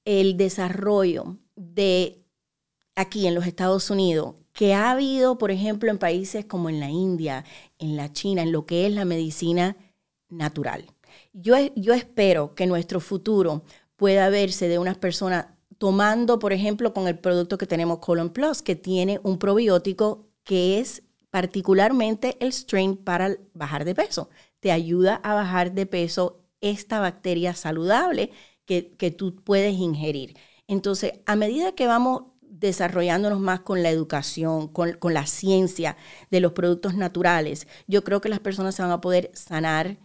el 0.05 0.37
desarrollo 0.37 1.38
de 1.57 2.23
aquí 2.95 3.26
en 3.26 3.35
los 3.35 3.49
Estados 3.49 3.91
Unidos 3.91 4.37
que 4.53 4.75
ha 4.75 4.91
habido, 4.91 5.39
por 5.39 5.51
ejemplo, 5.51 5.91
en 5.91 5.99
países 5.99 6.45
como 6.45 6.69
en 6.69 6.81
la 6.81 6.91
India, 6.91 7.45
en 7.79 7.97
la 7.97 8.13
China, 8.13 8.43
en 8.43 8.53
lo 8.53 8.67
que 8.67 8.87
es 8.87 8.93
la 8.93 9.05
medicina 9.05 9.77
natural. 10.29 10.87
Yo, 11.33 11.57
yo 11.75 11.95
espero 11.95 12.55
que 12.55 12.67
nuestro 12.67 13.01
futuro 13.01 13.65
pueda 13.97 14.29
verse 14.29 14.69
de 14.69 14.79
unas 14.79 14.99
personas 14.99 15.47
tomando, 15.79 16.39
por 16.39 16.53
ejemplo, 16.53 16.93
con 16.93 17.09
el 17.09 17.19
producto 17.19 17.59
que 17.59 17.67
tenemos 17.67 17.99
Colon 17.99 18.31
Plus, 18.31 18.63
que 18.63 18.77
tiene 18.77 19.21
un 19.23 19.39
probiótico 19.39 20.29
que 20.45 20.79
es 20.79 21.03
particularmente 21.31 22.37
el 22.41 22.53
strain 22.53 22.97
para 22.97 23.37
bajar 23.55 23.85
de 23.85 23.95
peso. 23.95 24.29
Te 24.61 24.71
ayuda 24.71 25.17
a 25.17 25.35
bajar 25.35 25.73
de 25.73 25.87
peso 25.87 26.45
esta 26.61 27.01
bacteria 27.01 27.55
saludable 27.55 28.31
que, 28.65 28.95
que 28.97 29.11
tú 29.11 29.35
puedes 29.37 29.75
ingerir. 29.75 30.37
Entonces, 30.69 31.15
a 31.27 31.37
medida 31.37 31.73
que 31.73 31.87
vamos 31.87 32.32
desarrollándonos 32.53 33.41
más 33.41 33.61
con 33.61 33.83
la 33.83 33.89
educación, 33.89 34.69
con, 34.69 35.15
la 35.15 35.27
ciencia 35.27 35.97
de 36.31 36.41
los 36.41 36.53
productos 36.53 36.95
naturales, 36.95 37.67
yo 37.87 38.05
creo 38.05 38.21
que 38.21 38.29
las 38.29 38.41
personas 38.41 38.75
se 38.75 38.83
van 38.83 38.91
a 38.91 39.01
poder 39.01 39.31
sanar 39.35 39.97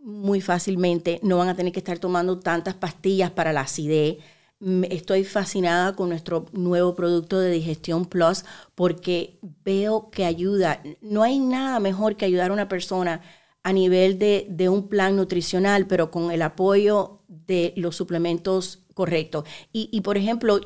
muy 0.00 0.40
fácilmente, 0.40 1.20
no 1.22 1.36
van 1.36 1.48
a 1.48 1.56
tener 1.56 1.72
que 1.72 1.80
estar 1.80 1.98
tomando 1.98 2.40
tantas 2.40 2.74
pastillas 2.74 3.30
para 3.30 3.52
la 3.52 3.62
acidez. 3.62 4.16
Estoy 4.90 5.24
fascinada 5.24 5.94
con 5.94 6.08
nuestro 6.08 6.46
nuevo 6.52 6.94
producto 6.94 7.38
de 7.38 7.50
Digestión 7.50 8.06
Plus 8.06 8.44
porque 8.74 9.38
veo 9.64 10.10
que 10.10 10.24
ayuda. 10.24 10.82
No 11.02 11.22
hay 11.22 11.38
nada 11.38 11.80
mejor 11.80 12.16
que 12.16 12.24
ayudar 12.24 12.50
a 12.50 12.54
una 12.54 12.68
persona 12.68 13.20
a 13.62 13.72
nivel 13.74 14.18
de, 14.18 14.68
un 14.70 14.88
plan 14.88 15.16
nutricional, 15.16 15.86
pero 15.86 16.10
con 16.10 16.32
el 16.32 16.40
apoyo 16.40 17.20
de 17.28 17.74
los 17.76 17.94
suplementos 17.94 18.84
correctos. 18.94 19.44
Y, 19.72 19.90
y 19.92 20.00
por 20.00 20.16
ejemplo, 20.16 20.60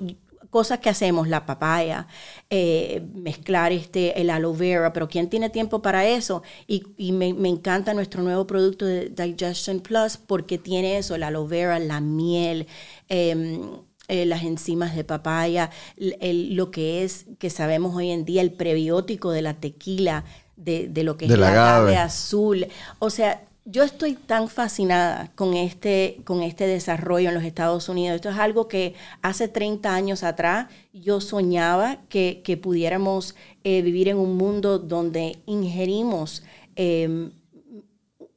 cosas 0.53 0.81
que 0.81 0.91
hacemos, 0.91 1.29
la 1.29 1.47
papaya, 1.47 2.07
eh, 2.51 3.03
mezclar 3.15 3.73
este, 3.73 4.21
el 4.21 4.29
aloe 4.29 4.55
vera, 4.55 4.93
pero 4.93 5.09
¿quién 5.09 5.31
tiene 5.31 5.49
tiempo 5.49 5.81
para 5.81 6.07
eso? 6.07 6.43
Y, 6.67 7.13
me, 7.13 7.29
encanta 7.49 7.95
nuestro 7.95 8.23
nuevo 8.23 8.47
producto 8.47 8.85
de 8.85 9.09
Digestion 9.09 9.81
Plus 9.81 10.19
porque 10.19 10.59
tiene 10.59 10.99
eso, 10.99 11.15
el 11.15 11.23
aloe 11.23 11.49
vera, 11.49 11.79
la 11.79 12.01
miel. 12.03 12.67
Em, 13.09 13.63
eh, 14.09 14.27
las 14.27 14.43
enzimas 14.43 14.95
de 14.95 15.05
papaya, 15.05 15.71
lo 15.97 16.71
que 16.71 17.03
es, 17.03 17.25
que 17.39 17.49
sabemos 17.49 17.97
hoy 17.97 18.11
en 18.11 18.27
día, 18.27 18.43
el 18.43 18.53
prebiótico 18.53 19.31
de 19.31 19.41
la 19.41 19.55
tequila, 19.55 20.25
de, 20.57 20.91
lo 21.03 21.17
que 21.17 21.27
es 21.27 21.31
la 21.31 21.49
agave 21.49 21.97
azul. 21.97 22.67
O 22.99 23.09
sea, 23.09 23.43
yo 23.65 23.85
estoy 23.85 24.15
tan 24.15 24.49
fascinada 24.49 25.31
con 25.35 25.55
este, 25.55 26.21
con 26.25 26.43
este 26.43 26.67
desarrollo 26.67 27.29
en 27.29 27.35
los 27.35 27.45
Estados 27.45 27.89
Unidos. 27.89 28.17
Esto 28.17 28.31
es 28.31 28.39
algo 28.39 28.67
que 28.67 28.95
hace 29.23 29.49
30 29.49 29.95
años 29.95 30.25
atrás 30.25 30.69
yo 30.93 31.21
soñaba 31.21 31.99
que, 32.09 32.43
pudiéramos 32.61 33.37
eh, 33.65 33.83
vivir 33.83 34.09
en 34.09 34.19
un 34.19 34.37
mundo 34.37 34.79
donde 34.79 35.39
ingerimos 35.47 36.43
em, 36.77 37.33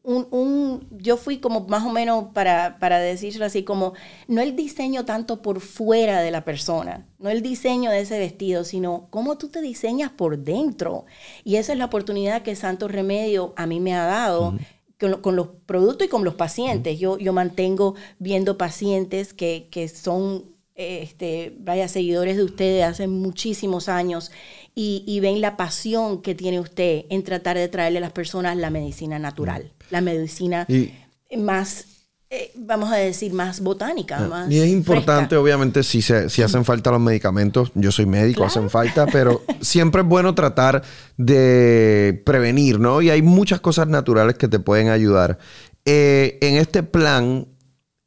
un, 0.06 0.88
yo 0.92 1.18
fui 1.18 1.40
como 1.40 1.62
más 1.62 1.84
o 1.84 1.90
menos 1.90 2.26
para, 2.34 2.78
para 2.80 3.00
decirlo 3.00 3.46
así, 3.46 3.64
como 3.64 3.94
no 4.28 4.42
el 4.42 4.56
diseño 4.56 5.06
tanto 5.06 5.42
por 5.42 5.60
fuera 5.62 6.22
de 6.22 6.32
la 6.32 6.46
persona, 6.46 7.08
no 7.18 7.30
el 7.30 7.42
diseño 7.42 7.90
de 7.90 8.02
ese 8.02 8.20
vestido, 8.20 8.64
sino 8.64 9.08
cómo 9.10 9.38
tú 9.38 9.50
te 9.50 9.62
diseñas 9.62 10.12
por 10.12 10.38
dentro. 10.38 11.06
Y 11.44 11.56
esa 11.56 11.74
es 11.74 11.80
la 11.80 11.86
oportunidad 11.86 12.44
que 12.44 12.56
Santo 12.56 12.88
Remedio 12.88 13.54
a 13.58 13.66
mí 13.66 13.80
me 13.80 13.96
ha 13.96 14.06
dado 14.06 14.54
con, 15.00 15.36
los 15.36 15.48
productos 15.66 16.08
y 16.08 16.10
con 16.10 16.24
los 16.24 16.36
pacientes. 16.36 17.00
Yo, 17.00 17.18
yo 17.18 17.34
mantengo 17.34 17.96
viendo 18.20 18.58
pacientes 18.58 19.34
que, 19.34 19.92
son, 19.94 20.46
este, 20.76 21.56
vaya, 21.60 21.88
seguidores 21.88 22.38
de 22.38 22.44
ustedes 22.44 22.84
hace 22.84 23.08
muchísimos 23.08 23.90
años 23.90 24.32
y, 24.74 25.20
ven 25.22 25.42
la 25.42 25.58
pasión 25.58 26.22
que 26.22 26.36
tiene 26.36 26.60
usted 26.60 27.06
en 27.10 27.24
tratar 27.24 27.58
de 27.58 27.68
traerle 27.68 28.00
a 28.00 28.02
las 28.02 28.12
personas 28.12 28.58
la 28.58 28.70
medicina 28.70 29.20
natural, 29.20 29.72
la 29.90 30.02
medicina 30.02 30.68
más 31.38 31.95
eh, 32.32 32.52
vamos 32.56 32.92
a 32.92 32.96
decir, 32.96 33.34
más 33.34 33.60
botánica. 33.60 34.18
Ah, 34.18 34.28
más 34.28 34.52
y 34.52 34.60
es 34.60 34.68
importante, 34.70 35.36
obviamente, 35.36 35.84
si, 35.84 36.02
se, 36.02 36.30
si 36.30 36.42
hacen 36.42 36.66
falta 36.66 36.90
los 36.92 37.00
medicamentos, 37.00 37.72
yo 37.76 37.92
soy 37.92 38.08
médico, 38.08 38.44
hacen 38.44 38.70
falta, 38.70 39.06
pero 39.06 39.44
siempre 39.62 40.02
es 40.02 40.08
bueno 40.08 40.34
tratar 40.34 40.82
de 41.18 42.22
prevenir, 42.26 42.80
¿no? 42.80 43.02
Y 43.02 43.12
hay 43.12 43.22
muchas 43.22 43.60
cosas 43.60 43.88
naturales 43.88 44.36
que 44.36 44.48
te 44.48 44.60
pueden 44.60 44.90
ayudar. 44.90 45.38
Eh, 45.86 46.40
en 46.42 46.56
este 46.56 46.82
plan 46.82 47.48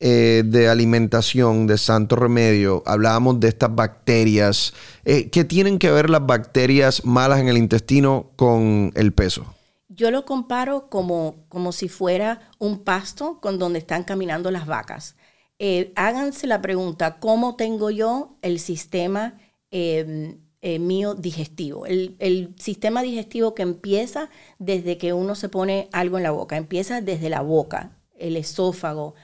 eh, 0.00 0.42
de 0.44 0.68
alimentación 0.68 1.68
de 1.68 1.78
Santo 1.78 2.16
Remedio, 2.16 2.82
hablábamos 2.87 3.38
de 3.38 3.48
estas 3.48 3.72
bacterias. 3.72 4.75
¿Qué 5.04 5.44
tienen 5.44 5.78
que 5.78 5.90
ver 5.90 6.10
las 6.10 6.26
bacterias 6.26 7.04
malas 7.04 7.40
en 7.40 7.48
el 7.48 7.56
intestino 7.56 8.32
con 8.37 8.92
el 8.94 9.12
peso? 9.12 9.54
Yo 9.99 10.12
lo 10.12 10.25
comparo 10.25 10.88
como, 10.88 11.45
como 11.49 11.73
si 11.73 11.88
fuera 11.88 12.52
un 12.61 12.85
pasto 12.85 13.40
con 13.40 13.59
donde 13.59 13.81
están 13.81 14.05
caminando 14.05 14.52
las 14.52 14.64
vacas. 14.64 15.17
Eh, 15.59 15.93
háganse 15.97 16.47
la 16.47 16.62
pregunta, 16.62 17.19
¿cómo 17.19 17.57
tengo 17.57 17.90
yo 17.90 18.38
el 18.43 18.61
sistema 18.61 19.40
em, 19.73 20.38
eh, 20.62 20.78
mío 20.78 21.14
digestivo? 21.14 21.85
El, 21.85 22.55
sistema 22.61 23.02
digestivo 23.02 23.57
que 23.57 23.62
empieza 23.62 24.31
desde 24.61 24.99
que 24.99 25.12
uno 25.12 25.35
se 25.35 25.49
pone 25.49 25.88
algo 25.90 26.17
en 26.17 26.23
la 26.23 26.31
boca, 26.31 26.57
empieza 26.57 27.00
desde 27.00 27.28
la 27.28 27.40
boca, 27.40 27.99
el 28.17 28.37
esófago, 28.37 29.17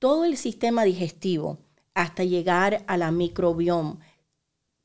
todo 0.00 0.24
el 0.24 0.36
sistema 0.36 0.82
digestivo 0.82 1.58
hasta 1.94 2.24
llegar 2.24 2.82
a 2.88 2.96
la 2.96 3.12
microbioma 3.12 4.00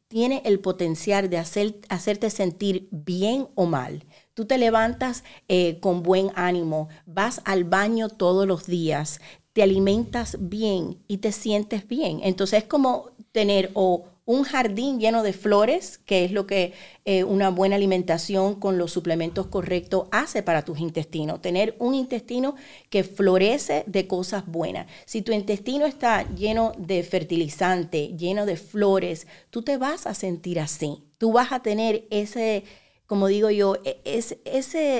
tiene 0.08 0.44
el 0.46 0.60
potencial 0.60 1.32
de 1.32 1.39
hacer, 1.39 1.79
hacerte 1.89 2.29
sentir 2.29 2.88
bien 2.91 3.48
o 3.55 3.65
mal. 3.65 4.05
Tú 4.36 4.46
te 4.46 4.58
levantas 4.60 5.24
eh, 5.48 5.80
con 5.80 6.04
buen 6.04 6.30
ánimo, 6.36 6.89
vas 7.06 7.42
al 7.46 7.63
baño 7.63 8.10
todos 8.10 8.46
los 8.46 8.68
días, 8.68 9.22
te 9.54 9.63
alimentas 9.63 10.38
bien 10.39 11.00
y 11.08 11.20
te 11.20 11.32
sientes 11.32 11.88
bien. 11.88 12.20
Entonces 12.22 12.63
es 12.63 12.70
como 12.70 13.12
tener 13.32 13.72
o 13.74 14.04
un 14.25 14.44
jardín 14.44 15.00
lleno 15.00 15.24
de 15.24 15.34
flores, 15.34 16.00
que 16.00 16.25
es 16.25 16.32
lo 16.32 16.48
que 16.48 16.74
eh, 17.06 17.24
una 17.24 17.50
buena 17.50 17.75
alimentación 17.75 18.60
con 18.60 18.77
los 18.77 18.92
suplementos 18.92 19.48
correctos 19.48 20.08
hace 20.12 20.44
para 20.44 20.65
tus 20.65 20.80
intestinos. 20.80 21.42
Tener 21.42 21.75
un 21.80 21.94
intestino 21.94 22.56
que 22.89 23.04
florece 23.04 23.84
de 23.88 24.08
cosas 24.08 24.46
buenas. 24.48 24.88
Si 25.06 25.22
tu 25.22 25.32
intestino 25.32 25.86
está 25.86 26.27
lleno 26.36 26.74
de 26.77 27.04
fertilizante, 27.04 28.15
lleno 28.18 28.46
de 28.46 28.58
flores, 28.58 29.27
tú 29.50 29.62
te 29.62 29.77
vas 29.77 30.08
a 30.08 30.13
sentir 30.15 30.60
así. 30.60 31.04
Tú 31.20 31.32
vas 31.32 31.51
a 31.51 31.62
tener 31.62 32.06
ese, 32.10 32.63
como 33.07 33.27
digo 33.27 33.50
yo, 33.50 33.75
e, 33.83 34.01
ese, 34.05 34.39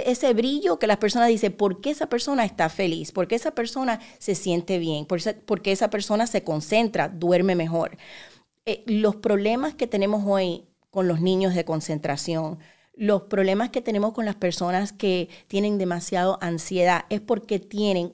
ese 0.09 0.33
brillo 0.33 0.79
que 0.79 0.88
las 0.88 0.97
personas 0.97 1.29
dicen, 1.29 1.53
¿por 1.53 1.81
qué 1.81 1.91
esa 1.91 2.07
persona 2.07 2.45
está 2.45 2.69
feliz? 2.69 3.12
¿Por 3.12 3.27
qué 3.27 3.35
esa 3.35 3.51
persona 3.51 4.00
se 4.19 4.35
siente 4.35 4.79
bien? 4.79 5.05
¿Por 5.05 5.62
qué 5.62 5.71
esa 5.71 5.89
persona 5.89 6.27
se 6.27 6.43
concentra, 6.43 7.09
duerme 7.09 7.55
mejor? 7.55 7.97
Eh, 8.65 8.83
los 8.88 9.15
problemas 9.15 9.75
que 9.75 9.88
tenemos 9.88 10.24
hoy 10.25 10.65
con 10.89 11.07
los 11.07 11.21
niños 11.21 11.55
de 11.55 11.65
concentración, 11.65 12.59
los 12.93 13.24
problemas 13.24 13.69
que 13.69 13.81
tenemos 13.81 14.13
con 14.13 14.25
las 14.25 14.35
personas 14.35 14.93
que 14.93 15.29
tienen 15.47 15.77
demasiado 15.77 16.38
ansiedad, 16.41 17.05
es 17.09 17.21
porque 17.21 17.59
tienen 17.59 18.13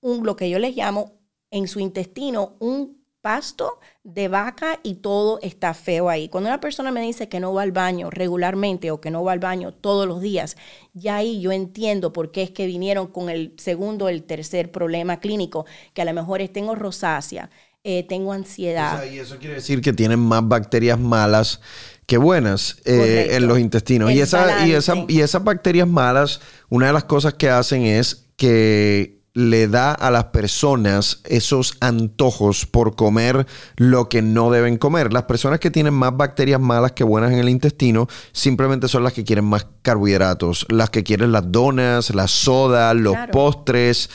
un, 0.00 0.24
lo 0.24 0.36
que 0.36 0.48
yo 0.48 0.58
les 0.58 0.74
llamo 0.76 1.12
en 1.50 1.68
su 1.68 1.80
intestino, 1.80 2.56
un 2.58 3.01
pasto 3.22 3.78
de 4.02 4.26
vaca 4.26 4.80
y 4.82 4.96
todo 4.96 5.38
está 5.42 5.74
feo 5.74 6.10
ahí. 6.10 6.28
Cuando 6.28 6.50
una 6.50 6.60
persona 6.60 6.90
me 6.90 7.00
dice 7.00 7.28
que 7.28 7.40
no 7.40 7.54
va 7.54 7.62
al 7.62 7.72
baño 7.72 8.10
regularmente 8.10 8.90
o 8.90 9.00
que 9.00 9.10
no 9.10 9.22
va 9.22 9.32
al 9.32 9.38
baño 9.38 9.72
todos 9.72 10.06
los 10.06 10.20
días, 10.20 10.56
ya 10.92 11.16
ahí 11.16 11.40
yo 11.40 11.52
entiendo 11.52 12.12
por 12.12 12.32
qué 12.32 12.42
es 12.42 12.50
que 12.50 12.66
vinieron 12.66 13.06
con 13.06 13.30
el 13.30 13.54
segundo 13.56 14.06
o 14.06 14.08
el 14.08 14.24
tercer 14.24 14.72
problema 14.72 15.20
clínico, 15.20 15.64
que 15.94 16.02
a 16.02 16.04
lo 16.04 16.12
mejor 16.12 16.40
es 16.40 16.52
tengo 16.52 16.74
rosácea, 16.74 17.48
eh, 17.84 18.04
tengo 18.08 18.32
ansiedad. 18.32 19.04
y 19.04 19.18
eso 19.18 19.38
quiere 19.38 19.54
decir 19.54 19.80
que 19.80 19.92
tienen 19.92 20.18
más 20.18 20.46
bacterias 20.46 20.98
malas 20.98 21.60
que 22.06 22.18
buenas 22.18 22.76
eh, 22.84 23.28
en 23.30 23.46
los 23.46 23.58
intestinos. 23.58 24.10
y, 24.10 24.20
esa, 24.20 24.66
y, 24.66 24.72
y 25.08 25.20
esas 25.20 25.44
bacterias 25.44 25.88
malas, 25.88 26.40
una 26.68 26.88
de 26.88 26.92
las 26.92 27.04
cosas 27.04 27.34
que 27.34 27.48
hacen 27.48 27.82
es 27.82 28.26
que 28.36 29.21
le 29.34 29.66
da 29.66 29.92
a 29.92 30.10
las 30.10 30.24
personas 30.24 31.20
esos 31.24 31.76
antojos 31.80 32.66
por 32.66 32.94
comer 32.94 33.46
lo 33.76 34.08
que 34.08 34.20
no 34.20 34.50
deben 34.50 34.76
comer. 34.76 35.12
Las 35.12 35.24
personas 35.24 35.58
que 35.58 35.70
tienen 35.70 35.94
más 35.94 36.16
bacterias 36.16 36.60
malas 36.60 36.92
que 36.92 37.04
buenas 37.04 37.32
en 37.32 37.38
el 37.38 37.48
intestino 37.48 38.08
simplemente 38.32 38.88
son 38.88 39.04
las 39.04 39.14
que 39.14 39.24
quieren 39.24 39.46
más 39.46 39.66
carbohidratos, 39.82 40.66
las 40.68 40.90
que 40.90 41.02
quieren 41.02 41.32
las 41.32 41.50
donas, 41.50 42.14
las 42.14 42.30
sodas, 42.30 42.94
los 42.94 43.16
postres. 43.30 44.10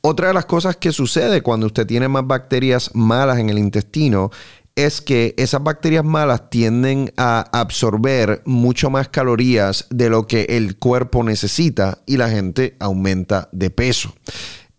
Otra 0.00 0.28
de 0.28 0.34
las 0.34 0.46
cosas 0.46 0.76
que 0.76 0.92
sucede 0.92 1.42
cuando 1.42 1.66
usted 1.66 1.86
tiene 1.86 2.08
más 2.08 2.26
bacterias 2.26 2.90
malas 2.94 3.38
en 3.38 3.50
el 3.50 3.58
intestino 3.58 4.30
es 4.76 5.00
que 5.00 5.34
esas 5.38 5.62
bacterias 5.62 6.04
malas 6.04 6.50
tienden 6.50 7.12
a 7.16 7.40
absorber 7.52 8.42
mucho 8.44 8.90
más 8.90 9.08
calorías 9.08 9.86
de 9.90 10.10
lo 10.10 10.26
que 10.26 10.46
el 10.50 10.76
cuerpo 10.78 11.22
necesita 11.22 12.02
y 12.06 12.16
la 12.16 12.28
gente 12.28 12.76
aumenta 12.80 13.48
de 13.52 13.70
peso. 13.70 14.14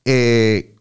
Eh, 0.04 0.76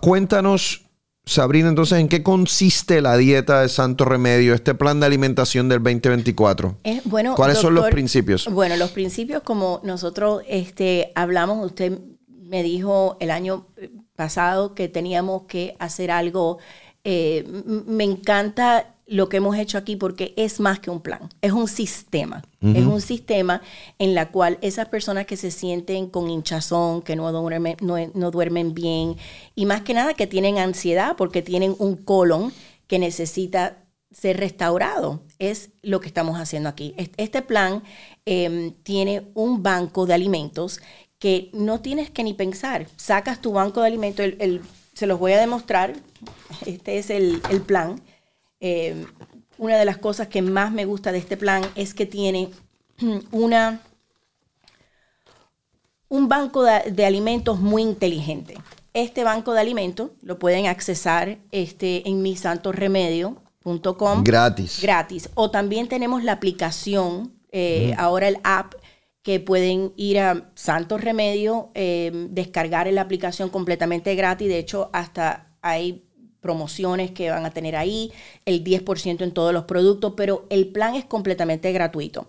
cuéntanos, 0.00 0.86
Sabrina, 1.24 1.68
entonces, 1.68 1.98
¿en 1.98 2.08
qué 2.08 2.22
consiste 2.22 3.00
la 3.00 3.16
dieta 3.16 3.62
de 3.62 3.68
Santo 3.68 4.04
Remedio, 4.04 4.54
este 4.54 4.74
plan 4.74 5.00
de 5.00 5.06
alimentación 5.06 5.68
del 5.68 5.82
2024? 5.82 6.78
bueno, 7.04 7.34
¿Cuáles 7.34 7.58
son 7.58 7.74
los 7.74 7.88
principios? 7.90 8.48
Bueno, 8.48 8.76
los 8.76 8.90
principios, 8.90 9.42
como 9.42 9.80
nosotros 9.82 10.42
este, 10.48 11.12
hablamos, 11.14 11.64
usted 11.64 11.98
me 12.28 12.62
dijo 12.62 13.16
el 13.20 13.30
año 13.30 13.66
pasado 14.14 14.74
que 14.74 14.88
teníamos 14.88 15.42
que 15.42 15.76
hacer 15.78 16.10
algo. 16.10 16.58
Eh, 17.08 17.44
me 17.86 18.02
encanta 18.02 18.96
lo 19.06 19.28
que 19.28 19.36
hemos 19.36 19.56
hecho 19.56 19.78
aquí 19.78 19.94
porque 19.94 20.34
es 20.36 20.58
más 20.58 20.80
que 20.80 20.90
un 20.90 21.00
plan, 21.00 21.28
es 21.40 21.52
un 21.52 21.68
sistema. 21.68 22.42
Es 22.60 22.84
un 22.84 23.00
sistema 23.00 23.62
en 24.00 24.16
la 24.16 24.32
cual 24.32 24.58
esas 24.60 24.88
personas 24.88 25.24
que 25.24 25.36
se 25.36 25.52
sienten 25.52 26.08
con 26.08 26.28
hinchazón, 26.28 27.02
que 27.02 27.14
no 27.14 27.30
duermen, 27.30 27.76
no, 27.80 28.30
duermen 28.32 28.74
bien 28.74 29.14
y 29.54 29.66
más 29.66 29.82
que 29.82 29.94
nada 29.94 30.14
que 30.14 30.26
tienen 30.26 30.58
ansiedad 30.58 31.14
porque 31.16 31.42
tienen 31.42 31.76
un 31.78 31.94
colon 31.94 32.52
que 32.88 32.98
necesita 32.98 33.76
ser 34.10 34.38
restaurado. 34.38 35.22
Es 35.38 35.70
lo 35.82 36.00
que 36.00 36.08
estamos 36.08 36.40
haciendo 36.40 36.68
aquí. 36.68 36.92
Este 37.16 37.40
plan 37.40 37.84
em, 38.24 38.72
tiene 38.82 39.28
un 39.34 39.62
banco 39.62 40.06
de 40.06 40.14
alimentos 40.14 40.80
que 41.20 41.50
no 41.52 41.80
tienes 41.80 42.10
que 42.10 42.24
ni 42.24 42.34
pensar. 42.34 42.88
Sacas 42.96 43.40
tu 43.40 43.52
banco 43.52 43.80
de 43.80 43.86
alimentos, 43.86 44.26
el, 44.40 44.60
se 44.96 45.06
los 45.06 45.18
voy 45.18 45.32
a 45.34 45.38
demostrar, 45.38 45.92
este 46.64 46.96
es 46.96 47.10
el, 47.10 47.42
plan. 47.66 48.00
Eh, 48.60 49.04
una 49.58 49.76
de 49.76 49.84
las 49.84 49.98
cosas 49.98 50.28
que 50.28 50.40
más 50.40 50.72
me 50.72 50.86
gusta 50.86 51.12
de 51.12 51.18
este 51.18 51.36
plan 51.36 51.62
es 51.74 51.92
que 51.92 52.06
tiene 52.06 52.48
una, 53.30 53.82
un 56.08 56.28
banco 56.28 56.62
de, 56.62 57.04
alimentos 57.04 57.60
muy 57.60 57.82
inteligente. 57.82 58.54
Este 58.94 59.22
banco 59.22 59.52
de 59.52 59.60
alimentos 59.60 60.12
lo 60.22 60.38
pueden 60.38 60.66
accesar 60.66 61.36
este, 61.52 62.08
en 62.08 62.22
misantoremedio.com. 62.22 64.24
Gratis. 64.24 64.80
Gratis. 64.80 65.28
O 65.34 65.50
también 65.50 65.88
tenemos 65.88 66.24
la 66.24 66.32
aplicación, 66.32 67.34
eh, 67.52 67.94
ahora 67.98 68.28
el 68.28 68.38
app 68.44 68.72
que 69.26 69.40
pueden 69.40 69.92
ir 69.96 70.20
a 70.20 70.52
Santos 70.54 71.00
Remedio, 71.00 71.72
eh, 71.74 72.12
descargar 72.30 72.86
la 72.92 73.00
aplicación 73.00 73.48
completamente 73.50 74.14
gratis. 74.14 74.46
De 74.46 74.56
hecho, 74.56 74.88
hasta 74.92 75.48
hay 75.62 76.04
promociones 76.40 77.10
que 77.10 77.30
van 77.30 77.44
a 77.44 77.50
tener 77.50 77.74
ahí, 77.74 78.12
el 78.44 78.62
10% 78.62 79.24
en 79.24 79.32
todos 79.32 79.52
los 79.52 79.64
productos, 79.64 80.14
pero 80.16 80.46
el 80.48 80.68
plan 80.68 80.94
es 80.94 81.06
completamente 81.06 81.72
gratuito. 81.72 82.28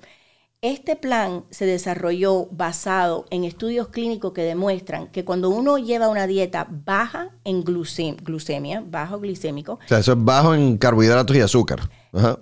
Este 0.67 0.97
plan 0.97 1.45
se 1.49 1.65
desarrolló 1.65 2.47
basado 2.47 3.25
en 3.30 3.45
estudios 3.45 3.88
clínicos 3.88 4.34
que 4.34 4.41
demuestran 4.41 5.08
que 5.08 5.23
cuando 5.23 5.49
uno 5.49 5.77
lleva 5.77 6.10
una 6.10 6.27
dieta 6.27 6.67
baja 6.69 7.30
en 7.45 7.63
glucemia, 7.63 8.84
bajo 8.86 9.17
glicémico. 9.21 9.75
O 9.75 9.88
sea, 9.88 9.99
eso 9.99 10.12
es 10.12 10.21
bajo 10.21 10.53
en 10.53 10.77
carbohidratos 10.77 11.38
y 11.38 11.39
azúcar. 11.39 11.89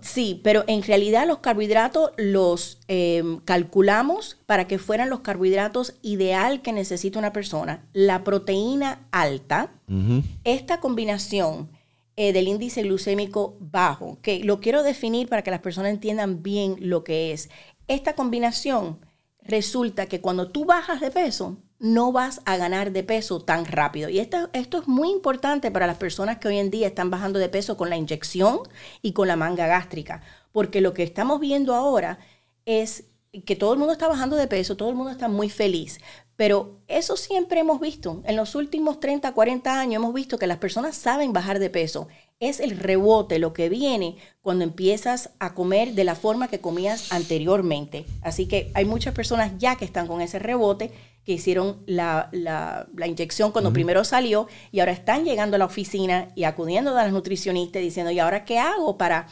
Sí, 0.02 0.42
pero 0.44 0.64
en 0.66 0.82
realidad 0.82 1.28
los 1.28 1.38
carbohidratos 1.38 2.14
los 2.18 2.80
em, 2.88 3.42
calculamos 3.42 4.40
para 4.48 4.66
que 4.66 4.80
fueran 4.80 5.12
los 5.12 5.20
carbohidratos 5.20 5.94
ideal 6.02 6.64
que 6.64 6.74
necesita 6.74 7.20
una 7.20 7.32
persona. 7.32 7.86
La 7.94 8.24
proteína 8.24 9.06
alta, 9.12 9.70
esta 10.44 10.80
combinación 10.80 11.70
eh, 12.18 12.32
del 12.32 12.48
índice 12.48 12.82
glucémico 12.84 13.58
bajo, 13.60 14.20
que 14.22 14.40
lo 14.40 14.62
quiero 14.62 14.84
definir 14.84 15.28
para 15.28 15.42
que 15.42 15.52
las 15.52 15.60
personas 15.60 15.92
entiendan 15.92 16.42
bien 16.42 16.78
lo 16.80 17.04
que 17.04 17.34
es. 17.34 17.50
Esta 17.88 18.13
combinación 18.13 19.00
resulta 19.41 20.08
que 20.08 20.21
cuando 20.21 20.50
tú 20.50 20.65
bajas 20.65 21.02
de 21.02 21.12
peso, 21.12 21.58
no 21.80 22.12
vas 22.12 22.41
a 22.45 22.58
ganar 22.58 22.91
de 22.91 23.04
peso 23.04 23.41
tan 23.41 23.65
rápido. 23.65 24.10
Y 24.10 24.19
esto, 24.19 24.50
esto 24.54 24.80
es 24.80 24.88
muy 24.88 25.12
importante 25.12 25.71
para 25.71 25.88
las 25.88 25.98
personas 25.98 26.39
que 26.39 26.48
hoy 26.48 26.58
en 26.58 26.71
día 26.71 26.88
están 26.88 27.12
bajando 27.12 27.38
de 27.38 27.50
peso 27.50 27.78
con 27.78 27.89
la 27.89 27.98
inyección 27.98 28.60
y 29.02 29.13
con 29.13 29.28
la 29.28 29.36
manga 29.36 29.67
gástrica, 29.67 30.21
porque 30.52 30.82
lo 30.82 30.93
que 30.93 31.04
estamos 31.04 31.39
viendo 31.39 31.76
ahora 31.76 32.17
es 32.65 33.06
que 33.45 33.56
todo 33.56 33.74
el 33.74 33.80
mundo 33.80 33.93
está 33.93 34.08
bajando 34.08 34.36
de 34.36 34.48
peso, 34.48 34.78
todo 34.78 34.89
el 34.89 34.95
mundo 34.95 35.12
está 35.12 35.28
muy 35.28 35.50
feliz, 35.50 36.00
pero 36.36 36.80
eso 36.88 37.17
siempre 37.17 37.60
hemos 37.60 37.80
visto. 37.80 38.21
En 38.26 38.36
los 38.36 38.56
últimos 38.56 39.00
30, 39.00 39.34
40 39.34 39.80
años 39.80 39.95
hemos 40.02 40.13
visto 40.13 40.38
que 40.38 40.48
las 40.48 40.58
personas 40.58 40.95
saben 40.95 41.34
bajar 41.34 41.60
de 41.60 41.69
peso. 41.69 42.08
Es 42.39 42.60
el 42.60 42.78
rebote 42.78 43.39
lo 43.39 43.54
que 43.54 43.69
viene 43.69 44.17
cuando 44.41 44.65
empiezas 44.65 45.30
a 45.39 45.54
comer 45.54 45.93
de 45.93 46.04
la 46.04 46.15
forma 46.15 46.50
que 46.50 46.60
comías 46.60 47.12
anteriormente. 47.13 48.06
Así 48.21 48.45
que 48.45 48.71
hay 48.74 48.84
muchas 48.84 49.13
personas 49.13 49.54
ya 49.58 49.78
que 49.78 49.86
están 49.86 50.06
con 50.06 50.19
ese 50.21 50.39
rebote, 50.39 50.91
que 51.24 51.32
hicieron 51.32 51.82
la, 51.88 52.30
inyección 53.06 53.52
cuando 53.52 53.74
primero 53.74 54.04
salió 54.04 54.48
y 54.71 54.80
ahora 54.80 54.91
están 54.91 55.24
llegando 55.24 55.56
a 55.56 55.60
la 55.60 55.65
oficina 55.65 56.28
y 56.36 56.43
acudiendo 56.43 56.91
a 56.91 57.04
las 57.04 57.13
nutricionistas 57.13 57.82
diciendo, 57.82 58.12
¿y 58.12 58.19
ahora 58.19 58.45
qué 58.45 58.60
hago 58.60 58.98
para 58.98 59.28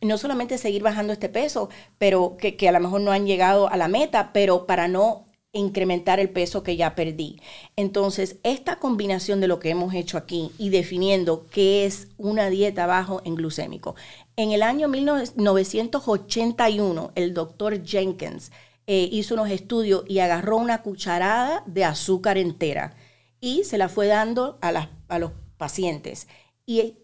no 0.00 0.18
solamente 0.18 0.58
seguir 0.58 0.82
bajando 0.82 1.12
este 1.12 1.28
peso, 1.28 1.68
pero 1.98 2.36
que, 2.36 2.56
que 2.56 2.68
a 2.68 2.72
lo 2.72 2.80
mejor 2.80 3.00
no 3.00 3.12
han 3.12 3.26
llegado 3.26 3.68
a 3.68 3.76
la 3.76 3.88
meta, 3.88 4.32
pero 4.32 4.66
para 4.66 4.88
no 4.88 5.25
incrementar 5.58 6.20
el 6.20 6.30
peso 6.30 6.62
que 6.62 6.76
ya 6.76 6.94
perdí. 6.94 7.40
Entonces, 7.76 8.36
esta 8.42 8.76
combinación 8.76 9.40
de 9.40 9.48
lo 9.48 9.58
que 9.58 9.70
hemos 9.70 9.94
hecho 9.94 10.18
aquí 10.18 10.52
y 10.58 10.68
definiendo 10.70 11.46
qué 11.50 11.84
es 11.86 12.08
una 12.18 12.50
dieta 12.50 12.86
bajo 12.86 13.22
en 13.24 13.34
glucémico. 13.34 13.96
En 14.36 14.52
el 14.52 14.62
año 14.62 14.86
1981, 14.88 17.12
el 17.14 17.34
doctor 17.34 17.84
Jenkins 17.84 18.52
eh, 18.86 19.08
hizo 19.10 19.34
unos 19.34 19.50
estudios 19.50 20.04
y 20.06 20.20
agarró 20.20 20.58
una 20.58 20.82
cucharada 20.82 21.64
de 21.66 21.84
azúcar 21.84 22.38
entera 22.38 22.94
y 23.40 23.64
se 23.64 23.78
la 23.78 23.88
fue 23.88 24.06
dando 24.06 24.58
a, 24.62 24.88
a 25.08 25.18
los 25.18 25.32
pacientes. 25.56 26.28
Y 26.66 26.98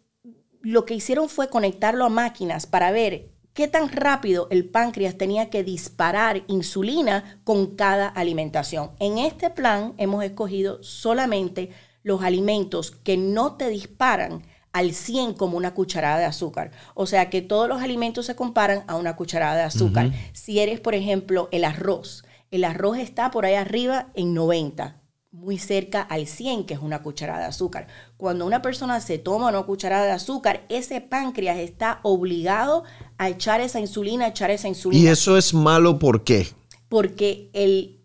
lo 0.60 0.84
que 0.84 0.94
hicieron 0.94 1.28
fue 1.28 1.48
conectarlo 1.48 2.04
a 2.04 2.08
máquinas 2.08 2.66
para 2.66 2.92
ver 2.92 3.31
qué 3.54 3.68
tan 3.68 3.90
rápido 3.90 4.48
el 4.50 4.68
páncreas 4.68 5.16
tenía 5.16 5.50
que 5.50 5.64
disparar 5.64 6.42
insulina 6.46 7.40
con 7.44 7.76
cada 7.76 8.08
alimentación. 8.08 8.92
En 8.98 9.18
este 9.18 9.50
plan 9.50 9.94
hemos 9.98 10.24
escogido 10.24 10.82
solamente 10.82 11.70
los 12.02 12.22
alimentos 12.22 12.90
que 12.90 13.16
no 13.16 13.56
te 13.56 13.68
disparan 13.68 14.42
al 14.72 14.94
100 14.94 15.34
como 15.34 15.56
una 15.56 15.74
cucharada 15.74 16.18
de 16.18 16.24
azúcar. 16.24 16.70
O 16.94 17.06
sea 17.06 17.28
que 17.28 17.42
todos 17.42 17.68
los 17.68 17.82
alimentos 17.82 18.26
se 18.26 18.36
comparan 18.36 18.84
a 18.86 18.96
una 18.96 19.16
cucharada 19.16 19.56
de 19.56 19.62
azúcar. 19.62 20.10
Si 20.32 20.60
eres, 20.60 20.80
por 20.80 20.94
ejemplo, 20.94 21.48
el 21.52 21.64
arroz, 21.64 22.24
el 22.50 22.64
arroz 22.64 22.98
está 22.98 23.30
por 23.30 23.44
ahí 23.44 23.54
arriba 23.54 24.08
en 24.14 24.34
90 24.34 25.02
muy 25.32 25.58
cerca 25.58 26.02
al 26.02 26.26
100, 26.26 26.66
que 26.66 26.74
es 26.74 26.80
una 26.80 27.02
cucharada 27.02 27.40
de 27.40 27.46
azúcar. 27.46 27.88
Cuando 28.22 28.46
una 28.46 28.62
persona 28.62 29.00
se 29.00 29.18
toma 29.18 29.48
una 29.48 29.64
cucharada 29.64 30.04
de 30.04 30.12
azúcar, 30.12 30.64
ese 30.68 31.00
páncreas 31.00 31.58
está 31.58 31.98
obligado 32.04 32.84
a 33.18 33.28
echar 33.28 33.60
esa 33.60 33.80
insulina, 33.80 34.26
a 34.26 34.28
echar 34.28 34.52
esa 34.52 34.68
insulina. 34.68 35.02
¿Y 35.02 35.08
eso 35.08 35.36
es 35.36 35.52
malo 35.52 35.98
por 35.98 36.22
qué? 36.22 36.46
Porque 36.88 37.50
el 37.52 38.01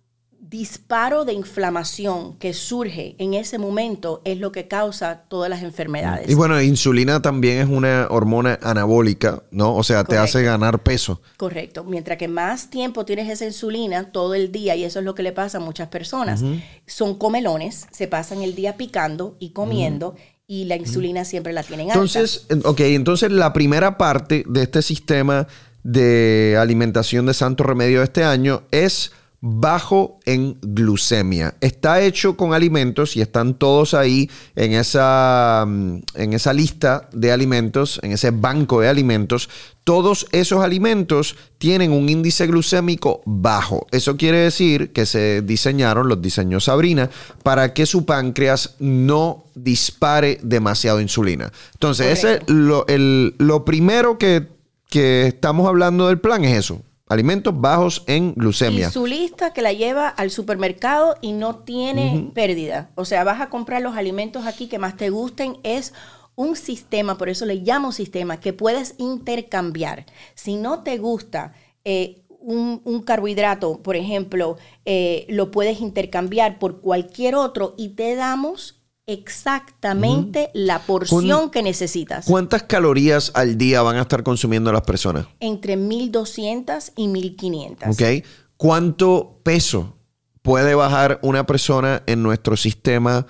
disparo 0.49 1.25
de 1.25 1.33
inflamación 1.33 2.37
que 2.37 2.53
surge 2.53 3.15
en 3.17 3.33
ese 3.33 3.57
momento 3.57 4.21
es 4.23 4.37
lo 4.37 4.51
que 4.51 4.67
causa 4.67 5.23
todas 5.27 5.49
las 5.49 5.61
enfermedades. 5.61 6.29
Y 6.29 6.35
bueno, 6.35 6.61
insulina 6.61 7.21
también 7.21 7.59
es 7.59 7.67
una 7.67 8.07
hormona 8.09 8.57
anabólica, 8.61 9.43
¿no? 9.51 9.75
O 9.75 9.83
sea, 9.83 10.03
te 10.03 10.17
hace 10.17 10.43
ganar 10.43 10.83
peso. 10.83 11.21
Correcto. 11.37 11.83
Mientras 11.83 12.17
que 12.17 12.27
más 12.27 12.69
tiempo 12.69 13.03
tienes 13.03 13.29
esa 13.29 13.45
insulina 13.45 14.11
todo 14.11 14.35
el 14.35 14.51
día, 14.51 14.75
y 14.75 14.83
eso 14.83 14.99
es 14.99 15.05
lo 15.05 15.15
que 15.15 15.23
le 15.23 15.33
pasa 15.33 15.57
a 15.57 15.61
muchas 15.61 15.89
personas, 15.89 16.43
son 16.85 17.17
comelones, 17.17 17.87
se 17.91 18.07
pasan 18.07 18.41
el 18.41 18.55
día 18.55 18.77
picando 18.77 19.35
y 19.39 19.49
comiendo. 19.49 20.15
Y 20.49 20.63
la 20.63 20.77
insulina 20.77 21.25
siempre 21.25 21.51
la 21.51 21.61
tienen 21.61 21.87
alta. 21.87 21.99
Entonces, 21.99 22.47
ok, 22.63 22.79
entonces 22.79 23.31
la 23.31 23.51
primera 23.51 23.97
parte 23.97 24.45
de 24.47 24.63
este 24.63 24.81
sistema 24.81 25.45
de 25.83 26.57
alimentación 26.57 27.25
de 27.25 27.33
Santo 27.33 27.63
Remedio 27.65 27.99
de 27.99 28.05
este 28.05 28.23
año 28.23 28.63
es 28.71 29.11
bajo 29.39 30.19
en 30.25 30.57
glucemia. 30.61 31.55
Está 31.61 32.01
hecho 32.01 32.35
con 32.35 32.53
alimentos 32.53 33.15
y 33.15 33.21
están 33.21 33.53
todos 33.53 33.93
ahí 33.93 34.29
en 34.55 34.73
esa, 34.73 35.63
mm, 35.67 35.97
en 36.15 36.33
esa 36.33 36.53
lista 36.53 37.07
de 37.13 37.31
alimentos, 37.31 37.99
en 38.01 38.13
ese 38.13 38.31
banco 38.31 38.81
de 38.81 38.89
alimentos. 38.89 39.49
Todos 39.83 40.25
esos 40.31 40.63
alimentos 40.63 41.35
tienen 41.59 41.91
un 41.91 42.09
índice 42.09 42.47
glucémico 42.47 43.21
bajo. 43.25 43.85
Eso 43.91 44.17
quiere 44.17 44.39
decir 44.39 44.91
que 44.91 45.05
se 45.05 45.43
diseñaron, 45.43 46.09
los 46.09 46.21
diseñó 46.21 46.59
Sabrina, 46.59 47.09
para 47.43 47.73
que 47.73 47.85
su 47.85 48.05
páncreas 48.05 48.75
no 48.79 49.45
dispare 49.53 50.39
demasiado 50.41 50.99
insulina. 50.99 51.51
Entonces, 51.73 52.07
ese, 52.07 52.41
lo, 52.47 52.85
lo 52.87 53.65
primero 53.65 54.17
que, 54.17 54.47
que 54.89 55.27
estamos 55.27 55.67
hablando 55.67 56.07
del 56.07 56.19
plan 56.19 56.43
es 56.43 56.57
eso 56.57 56.81
alimentos 57.09 57.59
bajos 57.59 58.03
en 58.07 58.33
glucemia. 58.33 58.87
Y 58.87 58.91
su 58.91 59.05
lista 59.05 59.53
que 59.53 59.61
la 59.61 59.73
lleva 59.73 60.09
al 60.09 60.31
supermercado 60.31 61.15
y 61.21 61.31
no 61.31 61.57
tiene 61.57 62.31
pérdida. 62.33 62.91
O 62.95 63.05
sea, 63.05 63.23
vas 63.23 63.41
a 63.41 63.49
comprar 63.49 63.81
los 63.81 63.95
alimentos 63.95 64.45
aquí 64.45 64.67
que 64.67 64.79
más 64.79 64.97
te 64.97 65.09
gusten. 65.09 65.57
Es 65.63 65.93
un 66.35 66.55
sistema, 66.55 67.17
por 67.17 67.29
eso 67.29 67.45
le 67.45 67.55
llamo 67.55 67.91
sistema, 67.91 68.39
que 68.39 68.53
puedes 68.53 68.95
intercambiar. 68.97 70.05
Si 70.35 70.55
no 70.55 70.83
te 70.83 70.97
gusta 70.97 71.53
eh, 71.83 72.23
un, 72.39 73.01
carbohidrato, 73.03 73.81
por 73.81 73.95
ejemplo, 73.95 74.57
eh, 74.85 75.25
lo 75.29 75.51
puedes 75.51 75.81
intercambiar 75.81 76.59
por 76.59 76.81
cualquier 76.81 77.35
otro 77.35 77.73
y 77.77 77.89
te 77.89 78.15
damos 78.15 78.76
exactamente 79.07 80.51
la 80.53 80.79
porción 80.79 81.49
que 81.49 81.63
necesitas. 81.63 82.25
¿Cuántas 82.25 82.63
calorías 82.63 83.31
al 83.33 83.57
día 83.57 83.81
van 83.81 83.95
a 83.95 84.01
estar 84.01 84.21
consumiendo 84.21 84.71
las 84.71 84.83
personas? 84.83 85.27
Entre 85.39 85.77
1200 85.77 86.91
y 86.95 87.07
1500. 87.07 87.89
Ok. 87.89 88.25
¿Cuánto 88.57 89.39
peso 89.43 89.97
puede 90.41 90.75
bajar 90.75 91.19
una 91.23 91.45
persona 91.45 92.03
en 92.05 92.21
nuestro 92.21 92.57
sistema, 92.57 93.25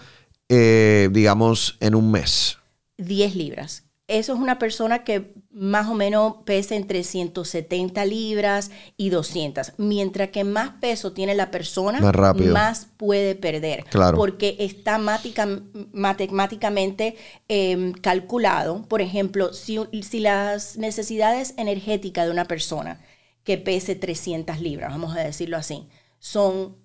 eh, 0.49 1.09
digamos, 1.11 1.77
en 1.79 1.95
un 1.95 2.11
mes? 2.11 2.57
10 2.97 3.35
libras 3.35 3.86
eso 4.07 4.33
es 4.33 4.39
una 4.39 4.57
persona 4.57 5.03
que 5.03 5.35
más 5.51 5.87
o 5.89 5.93
menos 5.93 6.37
pesa 6.45 6.75
entre 6.75 7.03
170 7.03 8.05
libras 8.05 8.71
y 8.95 9.09
200. 9.09 9.73
Mientras 9.77 10.29
que 10.29 10.45
más 10.45 10.69
peso 10.79 11.11
tiene 11.11 11.35
la 11.35 11.51
persona, 11.51 11.99
más, 11.99 12.87
puede 12.95 13.35
perder. 13.35 13.83
Claro. 13.85 14.15
Porque 14.15 14.55
está 14.59 14.97
matemáticamente 14.97 17.17
em, 17.49 17.91
calculado. 17.91 18.83
Por 18.87 19.01
ejemplo, 19.01 19.51
si, 19.51 19.77
si 20.03 20.21
las 20.21 20.77
necesidades 20.77 21.53
energéticas 21.57 22.27
de 22.27 22.31
una 22.31 22.45
persona 22.45 23.01
que 23.43 23.57
pese 23.57 23.95
300 23.95 24.61
libras, 24.61 24.91
vamos 24.91 25.17
a 25.17 25.19
decirlo 25.19 25.57
así, 25.57 25.89
son 26.19 26.77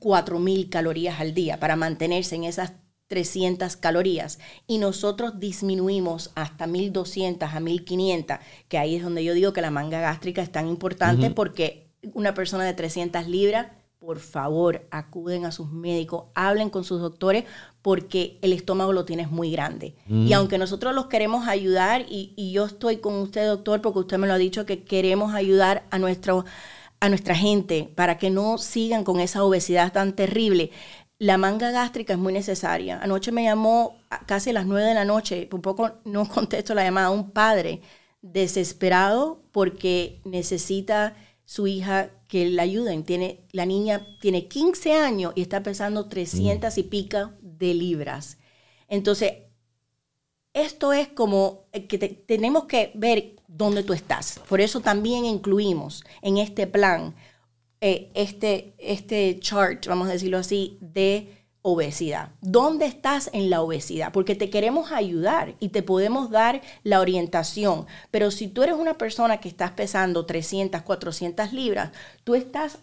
4.000 0.00 0.70
calorías 0.70 1.20
al 1.20 1.34
día 1.34 1.60
para 1.60 1.76
mantenerse 1.76 2.34
en 2.34 2.42
esas 2.44 2.72
300 3.12 3.76
calorías. 3.76 4.38
Y 4.66 4.78
nosotros 4.78 5.38
disminuimos 5.38 6.30
hasta 6.34 6.66
1200 6.66 7.52
a 7.52 7.60
1500, 7.60 8.38
que 8.68 8.78
ahí 8.78 8.96
es 8.96 9.02
donde 9.02 9.22
yo 9.22 9.34
digo 9.34 9.52
que 9.52 9.60
la 9.60 9.70
manga 9.70 10.00
gástrica 10.00 10.40
es 10.40 10.50
tan 10.50 10.66
importante 10.66 11.28
porque 11.28 11.90
una 12.14 12.32
persona 12.32 12.64
de 12.64 12.72
300 12.72 13.28
libras, 13.28 13.66
por 13.98 14.18
favor, 14.18 14.86
acuden 14.90 15.44
a 15.44 15.52
sus 15.52 15.70
médicos, 15.70 16.24
hablen 16.34 16.70
con 16.70 16.84
sus 16.84 17.02
doctores 17.02 17.44
porque 17.82 18.38
el 18.40 18.54
estómago 18.54 18.94
lo 18.94 19.04
tienes 19.04 19.30
muy 19.30 19.50
grande. 19.50 19.94
Y 20.08 20.32
aunque 20.32 20.56
nosotros 20.56 20.94
los 20.94 21.08
queremos 21.08 21.46
ayudar, 21.46 22.06
y, 22.08 22.32
y, 22.34 22.52
yo 22.52 22.64
estoy 22.64 22.96
con 22.96 23.16
usted, 23.16 23.46
doctor, 23.46 23.82
porque 23.82 23.98
usted 23.98 24.16
me 24.16 24.26
lo 24.26 24.32
ha 24.32 24.38
dicho, 24.38 24.64
que 24.64 24.84
queremos 24.84 25.34
ayudar 25.34 25.84
a, 25.90 25.98
nuestro, 25.98 26.46
a 27.00 27.10
nuestra 27.10 27.34
gente 27.34 27.90
para 27.94 28.16
que 28.16 28.30
no 28.30 28.56
sigan 28.56 29.04
con 29.04 29.20
esa 29.20 29.44
obesidad 29.44 29.92
tan 29.92 30.14
terrible 30.14 30.70
la 31.22 31.38
manga 31.38 31.70
gástrica 31.70 32.14
es 32.14 32.18
muy 32.18 32.32
necesaria. 32.32 32.98
Anoche 33.00 33.30
me 33.30 33.44
llamó 33.44 33.96
casi 34.26 34.50
a 34.50 34.54
las 34.54 34.66
nueve 34.66 34.88
de 34.88 34.94
la 34.94 35.04
noche, 35.04 35.48
un 35.52 35.62
poco 35.62 35.92
no 36.04 36.28
contesto 36.28 36.74
la 36.74 36.82
llamada, 36.82 37.10
un 37.10 37.30
padre 37.30 37.80
desesperado 38.22 39.40
porque 39.52 40.20
necesita 40.24 41.14
su 41.44 41.68
hija 41.68 42.10
que 42.26 42.50
la 42.50 42.64
ayuden. 42.64 43.04
Tiene, 43.04 43.46
la 43.52 43.66
niña 43.66 44.04
tiene 44.20 44.48
15 44.48 44.94
años 44.94 45.32
y 45.36 45.42
está 45.42 45.62
pesando 45.62 46.08
300 46.08 46.76
y 46.76 46.82
pica 46.82 47.36
de 47.40 47.72
libras. 47.72 48.38
Entonces, 48.88 49.34
esto 50.54 50.92
es 50.92 51.06
como 51.06 51.66
que 51.88 51.98
tenemos 51.98 52.64
que 52.64 52.90
ver 52.96 53.36
dónde 53.46 53.84
tú 53.84 53.92
estás. 53.92 54.40
Por 54.48 54.60
eso 54.60 54.80
también 54.80 55.24
incluimos 55.24 56.02
en 56.20 56.38
este 56.38 56.66
plan 56.66 57.14
eh, 57.84 58.12
este, 58.14 58.74
este 58.78 59.40
chart, 59.40 59.88
vamos 59.88 60.08
a 60.08 60.12
decirlo 60.12 60.38
así, 60.38 60.78
de 60.80 61.34
obesidad. 61.62 62.30
¿Dónde 62.40 62.86
estás 62.86 63.28
en 63.32 63.50
la 63.50 63.60
obesidad? 63.60 64.12
Porque 64.12 64.36
te 64.36 64.50
queremos 64.50 64.92
ayudar 64.92 65.56
y 65.58 65.70
te 65.70 65.82
podemos 65.82 66.30
dar 66.30 66.62
la 66.84 67.00
orientación. 67.00 67.86
Pero 68.12 68.30
si 68.30 68.46
tú 68.46 68.62
eres 68.62 68.76
una 68.76 68.98
persona 68.98 69.38
que 69.38 69.48
estás 69.48 69.72
pesando 69.72 70.26
300, 70.26 70.82
400 70.82 71.52
libras, 71.52 71.90
tú 72.22 72.36
estás 72.36 72.78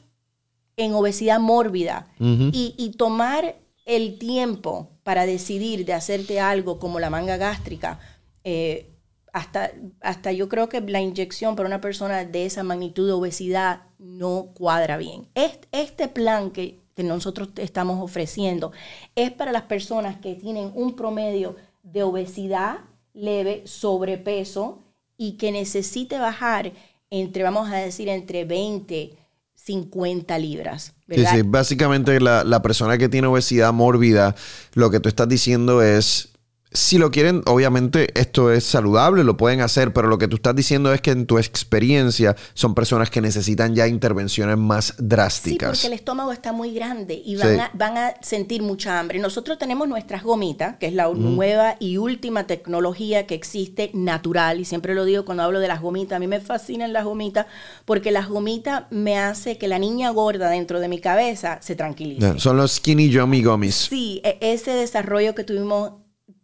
en 0.75 0.93
obesidad 0.93 1.39
mórbida 1.39 2.07
y, 2.19 2.93
tomar 2.97 3.55
el 3.85 4.19
tiempo 4.19 4.91
para 5.03 5.25
decidir 5.25 5.85
de 5.85 5.93
hacerte 5.93 6.41
algo 6.41 6.77
como 6.77 6.99
la 6.99 7.09
manga 7.09 7.37
gástrica, 7.37 8.01
eh, 8.43 8.88
hasta, 9.33 9.71
hasta 10.01 10.31
yo 10.31 10.49
creo 10.49 10.69
que 10.69 10.81
la 10.81 11.01
inyección 11.01 11.55
para 11.55 11.67
una 11.67 11.81
persona 11.81 12.25
de 12.25 12.45
esa 12.45 12.63
magnitud 12.63 13.05
de 13.07 13.13
obesidad 13.13 13.83
no 13.97 14.51
cuadra 14.53 14.97
bien. 14.97 15.27
Este, 15.35 16.07
plan 16.07 16.51
que, 16.51 16.79
nosotros 16.99 17.47
estamos 17.55 18.03
ofreciendo 18.03 18.73
es 19.15 19.31
para 19.31 19.53
las 19.53 19.61
personas 19.61 20.17
que 20.17 20.35
tienen 20.35 20.69
un 20.75 20.97
promedio 20.97 21.55
de 21.81 22.03
obesidad 22.03 22.79
leve, 23.13 23.63
sobrepeso 23.65 24.83
y 25.15 25.37
que 25.37 25.53
necesite 25.53 26.19
bajar 26.19 26.73
entre, 27.09 27.43
vamos 27.43 27.69
a 27.69 27.77
decir, 27.77 28.09
entre 28.09 28.43
20, 28.43 29.15
50 29.55 30.37
libras. 30.39 30.93
Sí, 31.09 31.25
sí, 31.25 31.41
básicamente 31.45 32.19
la, 32.19 32.43
la 32.43 32.61
persona 32.61 32.97
que 32.97 33.07
tiene 33.07 33.27
obesidad 33.27 33.71
mórbida, 33.71 34.35
lo 34.73 34.91
que 34.91 34.99
tú 34.99 35.07
estás 35.07 35.29
diciendo 35.29 35.81
es 35.81 36.33
si 36.71 36.99
lo 36.99 37.09
quieren, 37.09 37.41
obviamente 37.47 38.09
esto 38.19 38.51
es 38.51 38.63
saludable, 38.63 39.23
lo 39.23 39.37
pueden 39.37 39.61
hacer, 39.61 39.91
pero 39.91 40.07
lo 40.07 40.19
que 40.19 40.27
tú 40.27 40.35
estás 40.35 40.55
diciendo 40.55 40.93
es 40.93 41.01
que 41.01 41.09
en 41.09 41.25
tu 41.25 41.39
experiencia 41.39 42.35
son 42.53 42.75
personas 42.75 43.09
que 43.09 43.21
necesitan 43.21 43.73
ya 43.73 43.87
intervenciones 43.87 44.55
más 44.55 44.93
drásticas. 44.99 45.77
Sí, 45.77 45.81
porque 45.81 45.87
el 45.87 45.99
estómago 45.99 46.31
está 46.31 46.53
muy 46.53 46.71
grande 46.73 47.19
y 47.25 47.37
van, 47.37 47.59
a, 47.59 47.71
van 47.73 47.97
a, 47.97 48.13
sentir 48.21 48.61
mucha 48.61 48.99
hambre. 48.99 49.17
Nosotros 49.17 49.57
tenemos 49.57 49.87
nuestras 49.87 50.23
gomitas, 50.23 50.77
que 50.77 50.85
es 50.85 50.93
la 50.93 51.09
nueva 51.09 51.75
y 51.79 51.97
última 51.97 52.45
tecnología 52.45 53.25
que 53.25 53.33
existe 53.33 53.89
natural, 53.95 54.59
y 54.59 54.65
siempre 54.65 54.93
lo 54.93 55.05
digo 55.05 55.25
cuando 55.25 55.43
hablo 55.43 55.59
de 55.59 55.67
las 55.67 55.81
gomitas, 55.81 56.17
a 56.17 56.19
mí 56.19 56.27
me 56.27 56.39
fascinan 56.39 56.93
las 56.93 57.03
gomitas, 57.03 57.47
porque 57.85 58.11
las 58.11 58.29
gomitas 58.29 58.83
me 58.91 59.17
hace 59.17 59.57
que 59.57 59.67
la 59.67 59.79
niña 59.79 60.11
gorda 60.11 60.49
dentro 60.49 60.79
de 60.79 60.87
mi 60.87 60.99
cabeza 60.99 61.57
se 61.61 61.75
tranquilice. 61.75 62.39
son 62.39 62.57
los 62.57 62.73
skinny 62.73 63.09
yummy 63.09 63.43
gummies. 63.43 63.75
Sí, 63.75 64.21
e, 64.23 64.37
ese 64.41 64.71
desarrollo 64.71 65.33
que 65.33 65.43
tuvimos 65.43 65.93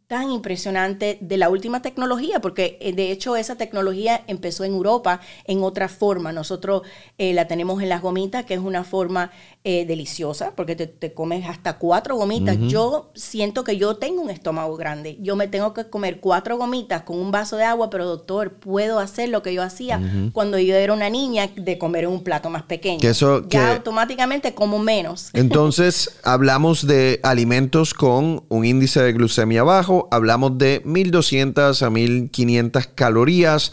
tan 0.07 0.31
impresionante 0.31 1.17
de 1.21 1.37
la 1.37 1.49
última 1.49 1.81
tecnología, 1.81 2.39
porque 2.39 2.77
eh, 2.79 2.93
de 2.93 3.11
hecho 3.11 3.35
esa 3.35 3.55
tecnología 3.55 4.23
empezó 4.27 4.63
en 4.63 4.73
Europa 4.73 5.19
en 5.45 5.63
otra 5.63 5.87
forma. 5.89 6.31
Nosotros 6.31 6.83
eh, 7.17 7.33
la 7.33 7.47
tenemos 7.47 7.81
en 7.81 7.89
las 7.89 8.01
gomitas, 8.01 8.45
que 8.45 8.53
es 8.53 8.59
una 8.59 8.83
forma 8.83 9.31
eh, 9.67 9.83
deliciosa, 9.87 10.53
porque 10.55 10.75
te, 10.75 11.13
comes 11.15 11.49
hasta 11.49 11.79
cuatro 11.79 12.15
gomitas. 12.15 12.55
Yo 12.67 13.09
siento 13.15 13.63
que 13.63 13.77
yo 13.77 13.95
tengo 13.95 14.21
un 14.21 14.29
estómago 14.29 14.75
grande. 14.77 15.17
Yo 15.21 15.35
me 15.35 15.47
tengo 15.47 15.73
que 15.73 15.89
comer 15.89 16.19
cuatro 16.19 16.55
gomitas 16.55 17.01
con 17.01 17.17
un 17.17 17.31
vaso 17.31 17.57
de 17.57 17.63
agua, 17.63 17.89
pero 17.89 18.05
doctor, 18.05 18.53
puedo 18.53 18.99
hacer 18.99 19.29
lo 19.29 19.41
que 19.41 19.55
yo 19.55 19.63
hacía 19.63 19.99
cuando 20.33 20.59
yo 20.59 20.75
era 20.75 20.93
una 20.93 21.09
niña 21.09 21.49
de 21.55 21.79
comer 21.79 22.05
un 22.05 22.23
plato 22.23 22.51
más 22.51 22.61
pequeño. 22.61 22.99
Que 22.99 23.09
eso, 23.09 23.43
ya 23.49 23.73
automáticamente 23.73 24.53
como 24.53 24.77
menos. 24.77 25.29
Entonces, 25.33 26.15
hablamos 26.23 26.85
de 26.85 27.19
alimentos 27.23 27.95
con 27.95 28.43
un 28.49 28.65
índice 28.65 29.01
de 29.01 29.13
glucemia 29.13 29.63
bajo 29.63 30.07
hablamos 30.11 30.59
de 30.59 30.83
1200 30.85 31.81
a 31.81 31.89
1500 31.89 32.85
calorías. 32.93 33.71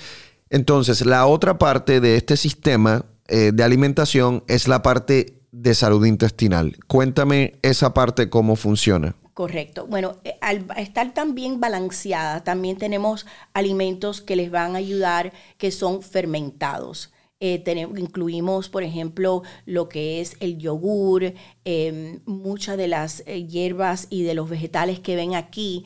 Entonces, 0.49 1.05
la 1.05 1.27
otra 1.27 1.59
parte 1.59 2.01
de 2.01 2.17
este 2.17 2.39
sistema 2.39 3.05
eh, 3.29 3.51
de 3.53 3.63
alimentación 3.63 4.43
es 4.49 4.69
la 4.69 4.83
parte 4.83 5.42
de 5.53 5.75
salud 5.75 6.05
intestinal. 6.07 6.77
Cuéntame 6.89 7.59
esa 7.63 7.95
parte 7.95 8.29
cómo 8.29 8.57
funciona. 8.57 9.15
Correcto. 9.35 9.87
Bueno, 9.87 10.17
eh, 10.25 10.37
al 10.41 10.67
estar 10.77 11.15
tan 11.15 11.35
bien 11.35 11.61
balanceada, 11.61 12.43
también 12.43 12.77
tenemos 12.77 13.27
alimentos 13.55 14.21
que 14.21 14.37
les 14.37 14.51
van 14.51 14.75
a 14.75 14.79
ayudar 14.79 15.33
que 15.59 15.71
son 15.71 16.03
fermentados. 16.03 17.13
Eh, 17.41 17.59
tenemos, 17.59 17.99
incluimos, 17.99 18.69
por 18.69 18.83
ejemplo, 18.83 19.43
lo 19.67 19.89
que 19.89 20.21
es 20.21 20.37
el 20.41 20.59
yogur, 20.59 21.35
em, 21.65 22.21
muchas 22.25 22.77
de 22.77 22.89
las 22.89 23.25
hierbas 23.25 24.07
y 24.11 24.23
de 24.23 24.35
los 24.35 24.49
vegetales 24.49 25.01
que 25.01 25.17
ven 25.17 25.35
aquí 25.35 25.85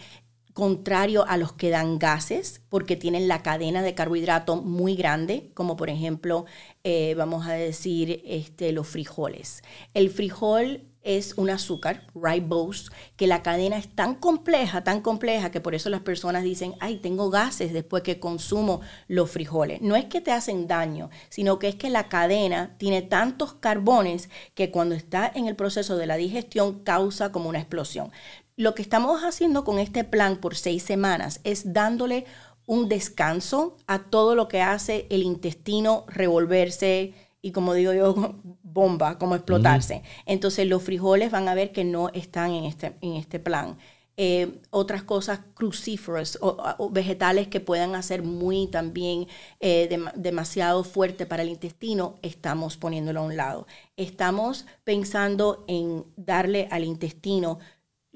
contrario 0.57 1.27
a 1.29 1.37
los 1.37 1.53
que 1.53 1.69
dan 1.69 1.99
gases, 1.99 2.63
porque 2.71 2.97
tienen 2.97 3.29
la 3.29 3.43
cadena 3.43 3.83
de 3.83 3.95
carbohidrato 3.95 4.57
muy 4.57 4.97
grande, 4.97 5.51
como 5.53 5.77
por 5.77 5.91
ejemplo, 5.91 6.47
eh, 6.83 7.15
vamos 7.15 7.47
a 7.47 7.53
decir, 7.53 8.23
este, 8.25 8.73
los 8.73 8.89
frijoles. 8.89 9.63
El 9.93 10.09
frijol 10.09 10.81
es 11.03 11.35
un 11.37 11.51
azúcar, 11.51 12.07
ribose, 12.15 12.91
que 13.17 13.27
la 13.27 13.43
cadena 13.43 13.77
es 13.77 13.95
tan 13.95 14.15
compleja, 14.15 14.83
tan 14.83 15.03
compleja, 15.03 15.51
que 15.51 15.61
por 15.61 15.75
eso 15.75 15.91
las 15.91 16.01
personas 16.01 16.43
dicen, 16.43 16.75
ay, 16.81 16.97
tengo 16.97 17.29
gases 17.29 17.75
después 17.75 18.03
que 18.03 18.19
consumo 18.19 18.81
los 19.09 19.31
frijoles. 19.31 19.83
No 19.83 19.95
es 19.95 20.07
que 20.07 20.23
te 20.23 20.33
hacen 20.33 20.67
daño, 20.67 21.11
sino 21.29 21.59
que 21.59 21.69
es 21.69 21.75
que 21.75 21.91
la 21.91 22.09
cadena 22.09 22.77
tiene 22.79 23.03
tantos 23.03 23.53
carbones 23.53 24.31
que 24.55 24.71
cuando 24.71 24.95
está 24.95 25.31
en 25.33 25.49
el 25.49 25.55
proceso 25.55 25.99
de 25.99 26.07
la 26.07 26.17
digestión 26.17 26.81
causa 26.83 27.31
como 27.31 27.51
una 27.51 27.61
explosión. 27.61 28.11
Lo 28.57 28.75
que 28.75 28.83
estamos 28.83 29.23
haciendo 29.23 29.65
con 29.65 29.79
este 29.79 30.03
plan 30.03 30.39
por 30.39 30.57
seis 30.57 30.83
semanas 30.83 31.41
es 31.45 31.75
dándole 31.75 32.25
un 32.65 32.89
descanso 32.89 33.77
a 33.87 34.05
todo 34.05 34.35
lo 34.35 34.49
que 34.49 34.63
hace 34.63 35.07
el 35.11 35.23
intestino 35.23 36.05
revolverse 36.09 37.15
y 37.43 37.53
como 37.53 37.75
digo 37.75 37.93
yo, 37.93 38.15
bomba, 38.63 39.19
como 39.19 39.37
explotarse. 39.37 40.03
Entonces 40.25 40.67
los 40.67 40.83
frijoles 40.83 41.31
van 41.31 41.49
a 41.49 41.55
ver 41.55 41.71
que 41.71 41.85
no 41.85 42.09
están 42.09 42.51
en 42.51 42.65
este, 42.65 42.97
en 43.03 43.15
este 43.15 43.39
plan. 43.39 43.79
Eh, 44.19 44.63
otras 44.71 45.03
cosas 45.03 45.41
crucíferas 45.53 46.39
o, 46.41 46.89
vegetales 46.91 47.49
que 47.49 47.61
puedan 47.61 47.95
hacer 47.95 48.23
muy 48.23 48.67
también 48.67 49.29
eh, 49.61 49.95
demasiado 50.15 50.85
fuerte 50.85 51.27
para 51.27 51.43
el 51.43 51.51
intestino, 51.51 52.15
estamos 52.23 52.79
poniéndolo 52.79 53.21
a 53.21 53.25
un 53.25 53.37
lado. 53.37 53.67
Estamos 53.99 54.65
pensando 54.85 55.67
en 55.69 56.07
darle 56.17 56.67
al 56.71 56.85
intestino 56.85 57.59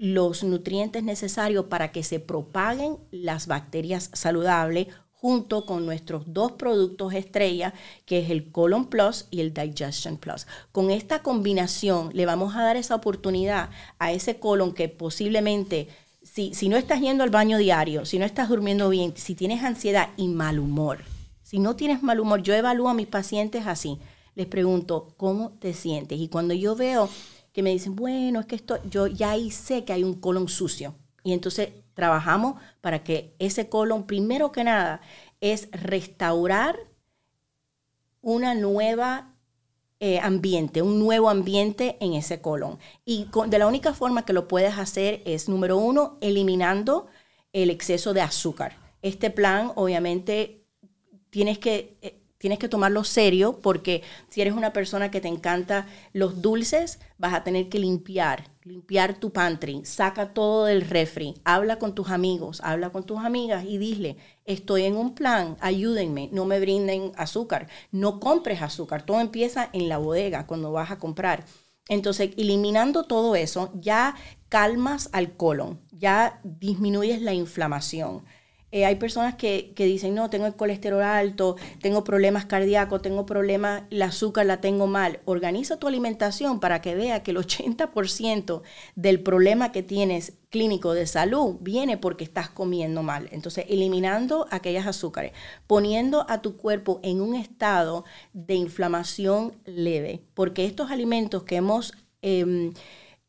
los 0.01 0.45
nutrientes 0.45 1.05
necesarios 1.05 1.67
para 1.67 1.93
que 1.93 2.03
se 2.03 2.21
propaguen 2.21 2.97
las 3.11 3.47
bacterias 3.47 4.09
saludables 4.15 4.87
junto 5.13 5.67
con 5.67 5.85
nuestros 5.85 6.23
dos 6.33 6.53
productos 6.53 7.13
estrella, 7.13 7.75
que 8.07 8.21
es 8.21 8.31
el 8.31 8.51
Colon 8.51 8.87
Plus 8.87 9.27
y 9.31 9.41
el 9.41 9.53
Digestion 9.53 10.17
Plus. 10.17 10.47
Con 10.73 10.91
esta 10.91 11.23
combinación 11.23 12.09
le 12.15 12.25
vamos 12.25 12.57
a 12.57 12.63
dar 12.63 12.79
esa 12.79 12.95
oportunidad 12.95 13.69
a 13.99 14.11
ese 14.11 14.39
colon 14.39 14.73
que 14.73 14.89
posiblemente, 14.89 15.89
si, 16.23 16.55
si 16.55 16.71
no 16.71 16.79
estás 16.79 17.03
yendo 17.03 17.23
al 17.23 17.29
baño 17.29 17.59
diario, 17.59 18.07
si 18.07 18.19
no 18.19 18.25
estás 18.25 18.49
durmiendo 18.49 18.89
bien, 18.89 19.13
si 19.17 19.35
tienes 19.35 19.63
ansiedad 19.63 20.09
y 20.17 20.29
mal 20.29 20.59
humor, 20.59 21.01
si 21.43 21.59
no 21.59 21.77
tienes 21.77 22.03
mal 22.03 22.21
humor, 22.21 22.43
yo 22.43 22.55
evalúo 22.55 22.89
a 22.89 22.95
mis 22.95 23.07
pacientes 23.07 23.67
así. 23.67 23.99
Les 24.35 24.47
pregunto, 24.47 25.13
¿cómo 25.19 25.51
te 25.59 25.75
sientes? 25.75 26.19
Y 26.19 26.29
cuando 26.29 26.55
yo 26.55 26.75
veo 26.75 27.11
que 27.53 27.63
me 27.63 27.71
dicen, 27.71 27.97
bueno, 27.97 28.41
es 28.41 28.47
que 28.47 28.57
esto, 28.57 28.79
yo 28.89 29.07
ya 29.07 29.33
ahí 29.33 29.51
sé 29.51 29.85
que 29.85 29.93
hay 29.93 30.05
un 30.05 30.15
colon 30.15 30.49
sucio. 30.49 30.95
Y 31.23 31.33
entonces 31.33 31.71
trabajamos 31.95 32.61
para 32.81 33.03
que 33.05 33.35
ese 33.39 33.69
colon, 33.69 34.07
primero 34.07 34.53
que 34.53 34.65
nada, 34.65 35.01
es 35.41 35.69
restaurar 35.73 36.79
una 38.23 38.55
nueva 38.55 39.35
eh, 39.99 40.19
ambiente, 40.21 40.83
un 40.83 40.99
nuevo 40.99 41.29
ambiente 41.29 41.97
en 42.01 42.15
ese 42.15 42.41
colon. 42.41 42.79
Y 43.05 43.27
de 43.49 43.59
la 43.59 43.67
única 43.67 43.93
forma 43.93 44.25
que 44.25 44.33
lo 44.33 44.49
puedes 44.49 44.79
hacer 44.79 45.23
es, 45.27 45.49
número 45.49 45.77
uno, 45.77 46.17
eliminando 46.21 47.09
el 47.53 47.71
exceso 47.71 48.15
de 48.15 48.23
azúcar. 48.23 48.77
Este 49.03 49.31
plan, 49.31 49.73
obviamente, 49.75 50.65
tienes 51.31 51.59
que 51.59 51.99
eh, 52.03 52.20
tienes 52.41 52.59
que 52.59 52.71
tomarlo 52.71 53.05
serio 53.05 53.61
porque 53.63 54.03
si 54.31 54.41
eres 54.41 54.55
una 54.55 54.73
persona 54.73 55.11
que 55.11 55.21
te 55.21 55.29
encanta 55.29 55.87
los 56.15 56.41
dulces, 56.41 56.99
vas 57.19 57.35
a 57.35 57.45
tener 57.45 57.69
que 57.69 57.79
limpiar, 57.79 58.49
limpiar 58.65 59.15
tu 59.15 59.31
pantry, 59.31 59.85
saca 59.85 60.33
todo 60.33 60.65
del 60.65 60.81
refri, 60.81 61.35
habla 61.45 61.79
con 61.79 61.95
tus 61.95 62.09
amigos, 62.09 62.63
habla 62.65 62.89
con 62.89 63.05
tus 63.05 63.19
amigas 63.19 63.67
y 63.67 63.77
dile, 63.77 64.17
estoy 64.47 64.85
en 64.85 64.97
un 64.97 65.15
plan, 65.15 65.59
ayúdenme, 65.61 66.31
no 66.33 66.47
me 66.47 66.61
brinden 66.61 67.13
azúcar, 67.17 67.69
no 67.93 68.21
compres 68.21 68.63
azúcar, 68.63 69.05
todo 69.05 69.21
empieza 69.21 69.69
en 69.75 69.91
la 69.91 69.99
bodega 69.99 70.47
cuando 70.47 70.73
vas 70.73 70.91
a 70.91 70.99
comprar. 70.99 71.45
Entonces, 71.89 72.31
eliminando 72.39 73.05
todo 73.05 73.37
eso, 73.37 73.71
ya 73.75 74.15
calmas 74.49 75.11
al 75.13 75.37
colon, 75.37 75.79
ya 75.91 76.41
disminuyes 76.43 77.21
la 77.21 77.35
inflamación. 77.35 78.25
Eh, 78.73 78.85
hay 78.85 78.97
personas 78.97 79.35
que, 79.35 79.73
dicen, 79.77 80.15
no, 80.15 80.31
tengo 80.31 80.47
el 80.47 80.55
colesterol 80.55 81.03
alto, 81.03 81.57
tengo 81.81 82.05
problemas 82.05 82.47
cardíacos, 82.47 83.03
tengo 83.03 83.27
problemas, 83.27 83.83
el 83.91 84.03
azúcar 84.03 84.47
la 84.47 84.61
tengo 84.61 84.87
mal. 84.87 85.21
Organiza 85.25 85.79
tu 85.79 85.89
alimentación 85.89 86.61
para 86.61 86.81
que 86.81 86.95
vea 86.95 87.23
que 87.23 87.33
el 87.33 87.39
80% 87.39 88.63
del 88.95 89.23
problema 89.23 89.73
que 89.73 89.83
tienes 89.83 90.35
clínico 90.51 90.95
de 90.95 91.07
salud 91.07 91.57
viene 91.61 91.97
porque 91.97 92.25
estás 92.25 92.49
comiendo 92.49 93.03
mal. 93.03 93.29
Entonces, 93.33 93.67
eliminando 93.69 94.47
aquellas 94.51 94.87
azúcares, 94.87 95.33
poniendo 95.67 96.25
a 96.29 96.41
tu 96.41 96.57
cuerpo 96.57 97.01
en 97.03 97.21
un 97.21 97.35
estado 97.35 98.05
de 98.33 98.55
inflamación 98.55 99.57
leve, 99.65 100.23
porque 100.35 100.65
estos 100.65 100.91
alimentos 100.91 101.43
que 101.43 101.57
hemos... 101.57 101.93
Em, 102.23 102.73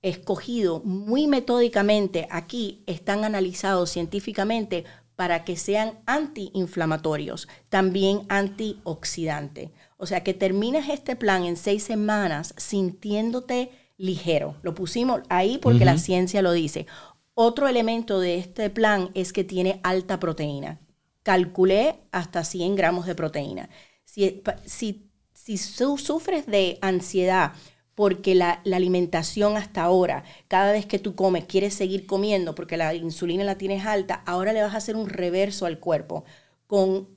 escogido 0.02 0.82
muy 0.84 1.28
metódicamente 1.28 2.28
aquí 2.32 2.82
están 2.88 3.24
analizados 3.24 3.92
científicamente 3.92 4.84
para 5.22 5.44
que 5.44 5.56
sean 5.56 6.00
antiinflamatorios, 6.08 7.48
también 7.70 8.22
antioxidantes. 8.28 9.70
O 9.98 10.08
sea, 10.08 10.24
que 10.24 10.34
termines 10.34 10.90
este 10.90 11.16
plan 11.16 11.44
en 11.44 11.58
seis 11.58 11.84
semanas 11.84 12.56
sintiéndote 12.58 13.70
ligero. 13.98 14.56
Lo 14.64 14.74
pusimos 14.74 15.22
ahí 15.30 15.60
porque 15.60 15.86
la 15.86 16.00
ciencia 16.00 16.42
lo 16.42 16.54
dice. 16.54 16.88
Otro 17.36 17.68
elemento 17.68 18.20
de 18.20 18.40
este 18.40 18.72
plan 18.72 19.12
es 19.14 19.32
que 19.32 19.44
tiene 19.44 19.80
alta 19.84 20.20
proteína. 20.20 20.80
Calculé 21.22 22.00
hasta 22.12 22.44
100 22.44 22.76
gramos 22.76 23.06
de 23.06 23.14
proteína. 23.14 23.70
Si, 24.04 24.42
si, 24.66 25.12
si 25.34 25.58
sufres 25.60 26.48
de 26.48 26.80
ansiedad 26.82 27.54
porque 27.96 28.36
la, 28.36 28.62
alimentación 28.66 29.58
hasta 29.58 29.84
ahora, 29.84 30.24
cada 30.48 30.72
vez 30.72 30.86
que 30.86 31.00
tú 31.00 31.16
comes, 31.16 31.46
quieres 31.46 31.74
seguir 31.74 32.06
comiendo 32.06 32.56
porque 32.56 32.78
la 32.78 32.94
insulina 32.94 33.44
la 33.44 33.58
tienes 33.58 33.86
alta, 33.86 34.24
ahora 34.26 34.54
le 34.54 34.62
vas 34.62 34.74
a 34.74 34.78
hacer 34.78 34.96
un 34.96 35.10
reverso 35.10 35.66
al 35.66 35.80
cuerpo 35.80 36.24
con 36.68 37.10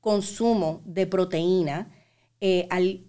consumo 0.00 0.82
de 0.84 1.06
proteína 1.06 1.90
eh, 2.40 2.66
al 2.70 3.04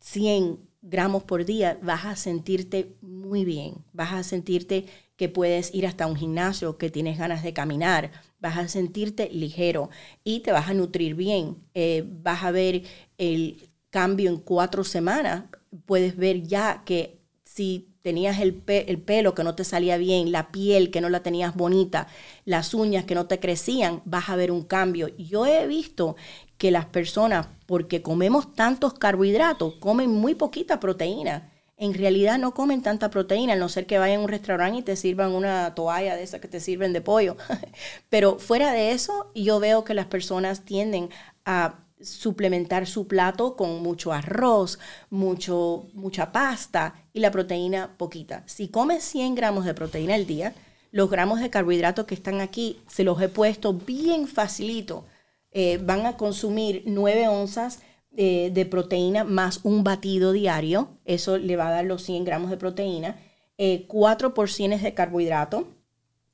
100 0.00 0.70
gramos 0.82 1.24
por 1.24 1.44
día, 1.44 1.78
vas 1.82 2.06
a 2.06 2.16
sentirte 2.16 2.96
muy 3.02 3.44
bien, 3.44 3.84
vas 3.92 4.12
a 4.12 4.22
sentirte 4.22 4.86
que 5.16 5.28
puedes 5.28 5.74
ir 5.74 5.86
hasta 5.86 6.06
un 6.06 6.16
gimnasio, 6.16 6.78
que 6.78 6.90
tienes 6.90 7.18
ganas 7.18 7.42
de 7.42 7.52
caminar, 7.52 8.10
vas 8.38 8.56
a 8.56 8.68
sentirte 8.68 9.28
ligero 9.30 9.90
y 10.24 10.40
te 10.40 10.52
vas 10.52 10.70
a 10.70 10.74
nutrir 10.74 11.14
bien, 11.14 11.58
eh, 11.74 12.04
vas 12.06 12.42
a 12.42 12.50
ver 12.50 12.84
el 13.18 13.70
cambio 13.90 14.30
en 14.30 14.38
cuatro 14.38 14.82
semanas, 14.84 15.44
puedes 15.86 16.16
ver 16.16 16.42
ya 16.42 16.82
que 16.84 17.20
si 17.44 17.90
tenías 18.02 18.40
el, 18.40 18.62
el, 18.66 19.00
pelo 19.00 19.34
que 19.34 19.44
no 19.44 19.54
te 19.54 19.64
salía 19.64 19.96
bien, 19.96 20.32
la 20.32 20.50
piel 20.50 20.90
que 20.90 21.00
no 21.00 21.08
la 21.08 21.22
tenías 21.22 21.54
bonita, 21.54 22.06
las 22.44 22.74
uñas 22.74 23.04
que 23.04 23.14
no 23.14 23.26
te 23.26 23.40
crecían, 23.40 24.02
vas 24.04 24.28
a 24.28 24.36
ver 24.36 24.50
un 24.50 24.62
cambio. 24.62 25.08
Yo 25.18 25.46
he 25.46 25.66
visto 25.66 26.16
que 26.56 26.70
las 26.70 26.86
personas, 26.86 27.48
porque 27.66 28.02
comemos 28.02 28.54
tantos 28.54 28.94
carbohidratos, 28.94 29.74
comen 29.80 30.10
muy 30.10 30.34
poquita 30.34 30.80
proteína. 30.80 31.52
En 31.76 31.94
realidad 31.94 32.38
no 32.38 32.52
comen 32.52 32.82
tanta 32.82 33.10
proteína, 33.10 33.54
a 33.54 33.56
no 33.56 33.68
ser 33.68 33.86
que 33.86 33.98
vayan 33.98 34.20
a 34.20 34.24
un 34.24 34.28
restaurante 34.28 34.78
y 34.78 34.82
te 34.82 34.96
sirvan 34.96 35.32
una 35.32 35.74
toalla 35.74 36.14
de 36.16 36.22
esas 36.22 36.40
que 36.40 36.48
te 36.48 36.60
sirven 36.60 36.92
de 36.92 37.00
pollo. 37.00 37.36
Pero 38.10 38.38
fuera 38.38 38.72
de 38.72 38.92
eso, 38.92 39.30
yo 39.34 39.60
veo 39.60 39.84
que 39.84 39.94
las 39.94 40.06
personas 40.06 40.64
tienden 40.64 41.08
a 41.44 41.86
suplementar 42.02 42.86
su 42.86 43.06
plato 43.06 43.56
con 43.56 43.82
mucho 43.82 44.12
arroz, 44.12 44.78
mucho, 45.10 45.86
mucha 45.94 46.32
pasta 46.32 46.94
y 47.12 47.20
la 47.20 47.30
proteína 47.30 47.96
poquita. 47.96 48.42
Si 48.46 48.68
comes 48.68 49.04
100 49.04 49.34
gramos 49.34 49.64
de 49.64 49.74
proteína 49.74 50.14
al 50.14 50.26
día, 50.26 50.54
los 50.92 51.10
gramos 51.10 51.40
de 51.40 51.50
carbohidratos 51.50 52.06
que 52.06 52.14
están 52.14 52.40
aquí 52.40 52.80
se 52.88 53.04
los 53.04 53.20
he 53.22 53.28
puesto 53.28 53.74
bien 53.74 54.26
facilito 54.26 55.04
eh, 55.52 55.78
van 55.78 56.06
a 56.06 56.16
consumir 56.16 56.84
9 56.86 57.28
onzas 57.28 57.80
eh, 58.16 58.50
de 58.52 58.66
proteína 58.66 59.24
más 59.24 59.60
un 59.64 59.84
batido 59.84 60.32
diario. 60.32 60.88
Eso 61.04 61.38
le 61.38 61.56
va 61.56 61.68
a 61.68 61.72
dar 61.72 61.84
los 61.84 62.02
100 62.02 62.24
gramos 62.24 62.50
de 62.50 62.56
proteína. 62.56 63.16
Eh, 63.58 63.84
cuatro 63.88 64.32
porciones 64.32 64.82
de 64.82 64.94
carbohidrato, 64.94 65.68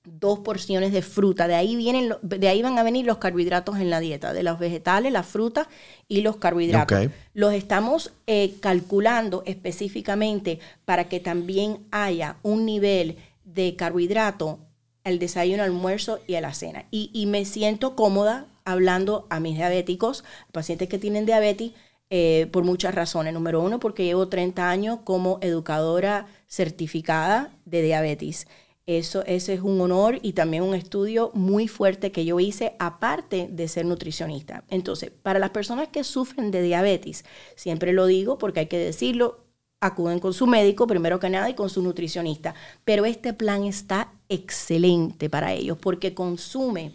dos 0.06 0.38
porciones 0.40 0.92
de 0.92 1.02
fruta. 1.02 1.48
De 1.48 1.54
ahí, 1.54 1.76
vienen, 1.76 2.14
de 2.22 2.48
ahí 2.48 2.62
van 2.62 2.78
a 2.78 2.82
venir 2.82 3.04
los 3.04 3.18
carbohidratos 3.18 3.78
en 3.78 3.90
la 3.90 4.00
dieta, 4.00 4.32
de 4.32 4.42
los 4.42 4.58
vegetales, 4.58 5.12
las 5.12 5.26
frutas 5.26 5.68
y 6.08 6.22
los 6.22 6.36
carbohidratos. 6.36 7.10
Los 7.34 7.52
estamos 7.52 8.12
calculando 8.60 9.42
específicamente 9.46 10.58
para 10.84 11.08
que 11.08 11.20
también 11.20 11.86
haya 11.90 12.36
un 12.42 12.64
nivel 12.64 13.16
de 13.44 13.76
carbohidrato 13.76 14.58
al 15.04 15.18
desayuno, 15.18 15.62
almuerzo 15.62 16.20
y 16.26 16.34
a 16.34 16.40
la 16.40 16.54
cena. 16.54 16.86
y 16.90 17.26
me 17.26 17.44
siento 17.44 17.94
cómoda 17.94 18.46
hablando 18.64 19.26
a 19.30 19.40
mis 19.40 19.56
diabéticos, 19.56 20.24
pacientes 20.52 20.88
que 20.88 20.98
tienen 20.98 21.24
diabetes, 21.24 21.72
eh, 22.08 22.46
por 22.52 22.62
muchas 22.62 22.94
razones. 22.94 23.34
Número 23.34 23.60
uno, 23.60 23.80
porque 23.80 24.04
llevo 24.04 24.28
30 24.28 24.70
años 24.70 24.98
como 25.02 25.38
educadora 25.42 26.26
certificada 26.46 27.50
de 27.64 27.82
diabetes. 27.82 28.46
Eso, 28.86 29.24
ese 29.26 29.54
es 29.54 29.62
un 29.62 29.80
honor 29.80 30.20
y 30.22 30.34
también 30.34 30.62
un 30.62 30.72
estudio 30.74 31.32
muy 31.34 31.66
fuerte 31.66 32.12
que 32.12 32.24
yo 32.24 32.38
hice 32.38 32.76
aparte 32.78 33.48
de 33.50 33.66
ser 33.66 33.84
nutricionista. 33.84 34.62
Entonces, 34.68 35.10
para 35.10 35.40
las 35.40 35.50
personas 35.50 35.88
que 35.88 36.04
sufren 36.04 36.52
de 36.52 36.62
diabetes, 36.62 37.24
siempre 37.56 37.92
lo 37.92 38.06
digo 38.06 38.38
porque 38.38 38.60
hay 38.60 38.66
que 38.66 38.78
decirlo, 38.78 39.40
acuden 39.80 40.20
con 40.20 40.32
su 40.32 40.46
médico 40.46 40.86
primero 40.86 41.18
que 41.18 41.28
nada 41.28 41.50
y 41.50 41.54
con 41.54 41.68
su 41.68 41.82
nutricionista. 41.82 42.54
Pero 42.84 43.06
este 43.06 43.32
plan 43.32 43.64
está 43.64 44.12
excelente 44.28 45.28
para 45.28 45.52
ellos 45.52 45.78
porque 45.80 46.14
consume 46.14 46.92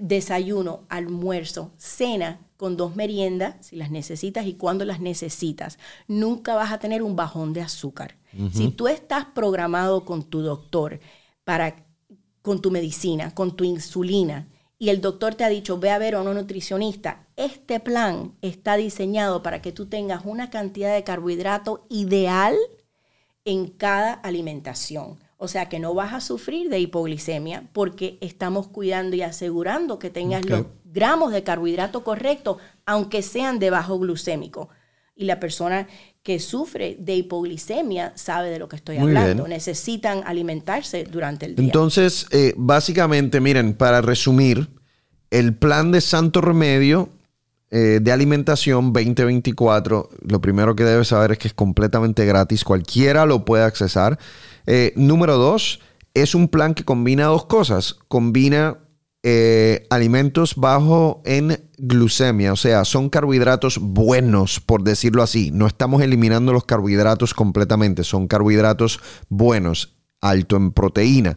desayuno, 0.00 0.84
almuerzo, 0.88 1.72
cena 1.76 2.46
con 2.56 2.76
dos 2.76 2.96
meriendas, 2.96 3.54
si 3.60 3.76
las 3.76 3.90
necesitas 3.90 4.46
y 4.46 4.54
cuando 4.54 4.84
las 4.84 5.00
necesitas. 5.00 5.78
Nunca 6.08 6.54
vas 6.54 6.72
a 6.72 6.78
tener 6.78 7.02
un 7.02 7.16
bajón 7.16 7.52
de 7.52 7.62
azúcar. 7.62 8.16
Si 8.52 8.68
tú 8.68 8.86
estás 8.86 9.24
programado 9.24 10.04
con 10.04 10.22
tu 10.22 10.40
doctor 10.40 11.00
para 11.42 11.74
con 12.42 12.62
tu 12.62 12.70
medicina, 12.70 13.34
con 13.34 13.56
tu 13.56 13.64
insulina, 13.64 14.48
y 14.78 14.88
el 14.88 15.00
doctor 15.02 15.34
te 15.34 15.44
ha 15.44 15.48
dicho, 15.48 15.78
ve 15.78 15.90
a 15.90 15.98
ver 15.98 16.14
a 16.14 16.22
un 16.22 16.34
nutricionista, 16.34 17.26
este 17.36 17.80
plan 17.80 18.34
está 18.40 18.76
diseñado 18.76 19.42
para 19.42 19.60
que 19.60 19.72
tú 19.72 19.86
tengas 19.86 20.24
una 20.24 20.48
cantidad 20.48 20.94
de 20.94 21.04
carbohidrato 21.04 21.84
ideal 21.90 22.56
en 23.44 23.68
cada 23.68 24.12
alimentación. 24.12 25.18
O 25.42 25.48
sea 25.48 25.70
que 25.70 25.78
no 25.78 25.94
vas 25.94 26.12
a 26.12 26.20
sufrir 26.20 26.68
de 26.68 26.80
hipoglicemia 26.80 27.64
porque 27.72 28.18
estamos 28.20 28.68
cuidando 28.68 29.16
y 29.16 29.22
asegurando 29.22 29.98
que 29.98 30.10
tengas 30.10 30.44
los 30.44 30.66
gramos 30.84 31.32
de 31.32 31.42
carbohidrato 31.42 32.04
correctos, 32.04 32.58
aunque 32.84 33.22
sean 33.22 33.58
de 33.58 33.70
bajo 33.70 33.98
glucémico. 33.98 34.68
Y 35.16 35.24
la 35.24 35.40
persona 35.40 35.88
que 36.22 36.40
sufre 36.40 36.94
de 37.00 37.16
hipoglicemia 37.16 38.12
sabe 38.16 38.50
de 38.50 38.58
lo 38.58 38.68
que 38.68 38.76
estoy 38.76 38.98
hablando. 38.98 39.48
Necesitan 39.48 40.22
alimentarse 40.26 41.04
durante 41.04 41.46
el 41.46 41.56
día. 41.56 41.64
Entonces, 41.64 42.26
eh, 42.32 42.52
básicamente, 42.58 43.40
miren, 43.40 43.72
para 43.72 44.02
resumir, 44.02 44.68
el 45.30 45.54
plan 45.54 45.90
de 45.90 46.02
Santo 46.02 46.42
Remedio 46.42 47.08
eh, 47.70 48.00
de 48.02 48.12
alimentación 48.12 48.92
2024, 48.92 50.10
lo 50.26 50.40
primero 50.42 50.76
que 50.76 50.84
debes 50.84 51.08
saber 51.08 51.32
es 51.32 51.38
que 51.38 51.48
es 51.48 51.54
completamente 51.54 52.26
gratis, 52.26 52.62
cualquiera 52.62 53.24
lo 53.24 53.46
puede 53.46 53.64
accesar. 53.64 54.18
Eh, 54.66 54.92
número 54.96 55.36
dos, 55.36 55.80
es 56.14 56.34
un 56.34 56.48
plan 56.48 56.74
que 56.74 56.84
combina 56.84 57.26
dos 57.26 57.46
cosas. 57.46 57.96
Combina 58.08 58.78
eh, 59.22 59.86
alimentos 59.90 60.56
bajos 60.56 61.18
en 61.26 61.68
glucemia, 61.76 62.54
o 62.54 62.56
sea, 62.56 62.86
son 62.86 63.10
carbohidratos 63.10 63.78
buenos, 63.78 64.60
por 64.60 64.82
decirlo 64.82 65.22
así. 65.22 65.50
No 65.52 65.66
estamos 65.66 66.00
eliminando 66.02 66.54
los 66.54 66.64
carbohidratos 66.64 67.34
completamente, 67.34 68.02
son 68.02 68.28
carbohidratos 68.28 69.00
buenos, 69.28 69.96
alto 70.22 70.56
en 70.56 70.72
proteína. 70.72 71.36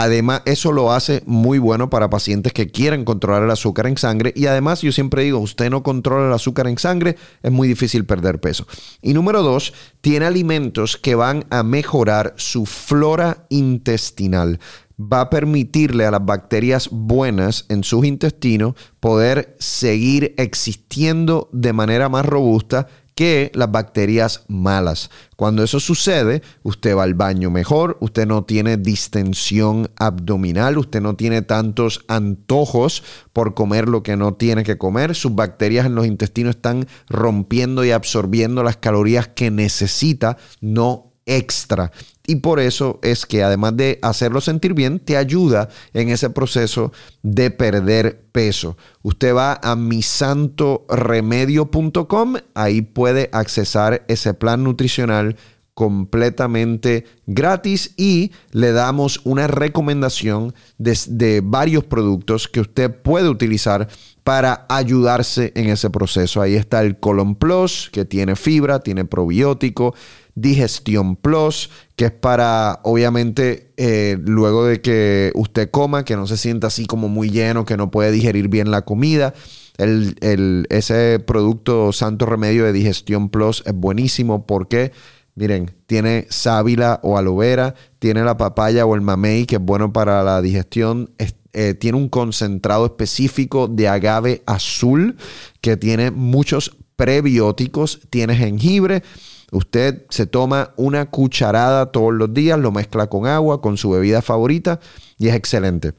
Además, 0.00 0.42
eso 0.44 0.70
lo 0.70 0.92
hace 0.92 1.24
muy 1.26 1.58
bueno 1.58 1.90
para 1.90 2.08
pacientes 2.08 2.52
que 2.52 2.70
quieren 2.70 3.04
controlar 3.04 3.42
el 3.42 3.50
azúcar 3.50 3.88
en 3.88 3.98
sangre. 3.98 4.32
Y 4.36 4.46
además, 4.46 4.80
yo 4.80 4.92
siempre 4.92 5.24
digo, 5.24 5.40
usted 5.40 5.70
no 5.70 5.82
controla 5.82 6.28
el 6.28 6.32
azúcar 6.32 6.68
en 6.68 6.78
sangre, 6.78 7.16
es 7.42 7.50
muy 7.50 7.66
difícil 7.66 8.06
perder 8.06 8.40
peso. 8.40 8.64
Y 9.02 9.12
número 9.12 9.42
dos, 9.42 9.74
tiene 10.00 10.26
alimentos 10.26 10.96
que 10.96 11.16
van 11.16 11.46
a 11.50 11.64
mejorar 11.64 12.32
su 12.36 12.64
flora 12.64 13.46
intestinal. 13.48 14.60
Va 15.00 15.22
a 15.22 15.30
permitirle 15.30 16.06
a 16.06 16.12
las 16.12 16.24
bacterias 16.24 16.90
buenas 16.92 17.66
en 17.68 17.82
sus 17.82 18.04
intestinos 18.04 18.74
poder 19.00 19.56
seguir 19.58 20.32
existiendo 20.38 21.48
de 21.52 21.72
manera 21.72 22.08
más 22.08 22.24
robusta 22.24 22.86
que 23.18 23.50
las 23.52 23.72
bacterias 23.72 24.44
malas. 24.46 25.10
Cuando 25.34 25.64
eso 25.64 25.80
sucede, 25.80 26.40
usted 26.62 26.96
va 26.96 27.02
al 27.02 27.14
baño 27.14 27.50
mejor, 27.50 27.98
usted 28.00 28.28
no 28.28 28.44
tiene 28.44 28.76
distensión 28.76 29.90
abdominal, 29.96 30.78
usted 30.78 31.00
no 31.00 31.16
tiene 31.16 31.42
tantos 31.42 32.04
antojos 32.06 33.02
por 33.32 33.54
comer 33.54 33.88
lo 33.88 34.04
que 34.04 34.16
no 34.16 34.34
tiene 34.34 34.62
que 34.62 34.78
comer, 34.78 35.16
sus 35.16 35.34
bacterias 35.34 35.86
en 35.86 35.96
los 35.96 36.06
intestinos 36.06 36.54
están 36.54 36.86
rompiendo 37.08 37.84
y 37.84 37.90
absorbiendo 37.90 38.62
las 38.62 38.76
calorías 38.76 39.26
que 39.26 39.50
necesita, 39.50 40.36
no 40.60 41.07
extra. 41.28 41.92
Y 42.26 42.36
por 42.36 42.58
eso 42.58 42.98
es 43.02 43.24
que 43.24 43.44
además 43.44 43.76
de 43.76 44.00
hacerlo 44.02 44.40
sentir 44.40 44.74
bien, 44.74 44.98
te 44.98 45.16
ayuda 45.16 45.68
en 45.94 46.08
ese 46.08 46.30
proceso 46.30 46.90
de 47.22 47.50
perder 47.50 48.24
peso. 48.32 48.76
Usted 49.02 49.34
va 49.34 49.60
a 49.62 49.76
misantoremedio.com, 49.76 52.34
ahí 52.54 52.82
puede 52.82 53.30
accesar 53.32 54.04
ese 54.08 54.34
plan 54.34 54.64
nutricional 54.64 55.36
completamente 55.78 57.04
gratis 57.28 57.94
y 57.96 58.32
le 58.50 58.72
damos 58.72 59.20
una 59.22 59.46
recomendación 59.46 60.52
de, 60.76 60.98
de, 61.06 61.40
varios 61.40 61.84
productos 61.84 62.48
que 62.48 62.58
usted 62.58 62.92
puede 62.92 63.28
utilizar 63.28 63.86
para 64.24 64.66
ayudarse 64.68 65.52
en 65.54 65.68
ese 65.68 65.88
proceso. 65.88 66.42
Ahí 66.42 66.56
está 66.56 66.82
el 66.82 66.98
Colon 66.98 67.36
Plus, 67.36 67.90
que 67.92 68.04
tiene 68.04 68.34
fibra, 68.34 68.80
tiene 68.80 69.04
probiótico, 69.04 69.94
Digestión 70.40 71.16
Plus, 71.16 71.70
que 71.96 72.06
es 72.06 72.12
para, 72.12 72.80
obviamente, 72.84 73.72
eh, 73.76 74.18
luego 74.20 74.64
de 74.66 74.80
que 74.80 75.32
usted 75.34 75.70
coma, 75.70 76.04
que 76.04 76.16
no 76.16 76.26
se 76.26 76.36
sienta 76.36 76.68
así 76.68 76.86
como 76.86 77.08
muy 77.08 77.30
lleno, 77.30 77.64
que 77.64 77.76
no 77.76 77.90
puede 77.90 78.10
digerir 78.10 78.48
bien 78.48 78.70
la 78.70 78.82
comida. 78.82 79.34
El, 79.78 80.66
ese 80.70 81.20
producto 81.20 81.92
Santo 81.92 82.26
Remedio 82.26 82.64
de 82.64 82.72
Digestión 82.72 83.28
Plus 83.28 83.62
es 83.64 83.74
buenísimo 83.74 84.46
porque, 84.46 84.92
miren, 85.36 85.70
tiene 85.86 86.26
sábila 86.30 86.98
o 87.02 87.16
aloe 87.16 87.38
vera, 87.38 87.74
tiene 87.98 88.24
la 88.24 88.36
papaya 88.36 88.86
o 88.86 88.94
el 88.94 89.00
mamey, 89.00 89.46
que 89.46 89.56
es 89.56 89.62
bueno 89.62 89.92
para 89.92 90.22
la 90.24 90.42
digestión. 90.42 91.10
Eh, 91.52 91.74
tiene 91.74 91.96
un 91.96 92.08
concentrado 92.08 92.86
específico 92.86 93.68
de 93.68 93.88
agave 93.88 94.42
azul 94.46 95.16
que 95.60 95.76
tiene 95.76 96.10
muchos 96.10 96.76
prebióticos, 96.96 98.00
tiene 98.10 98.36
jengibre 98.36 99.02
Usted 99.50 100.04
se 100.10 100.26
toma 100.26 100.72
una 100.76 101.06
cucharada 101.10 101.90
todos 101.90 102.12
los 102.12 102.32
días, 102.34 102.58
lo 102.58 102.70
mezcla 102.72 103.08
con 103.08 103.26
agua, 103.26 103.62
con 103.62 103.76
su 103.76 103.90
bebida 103.90 104.22
favorita 104.22 104.80
y 105.18 105.28
es 105.28 105.34
excelente. 105.34 105.94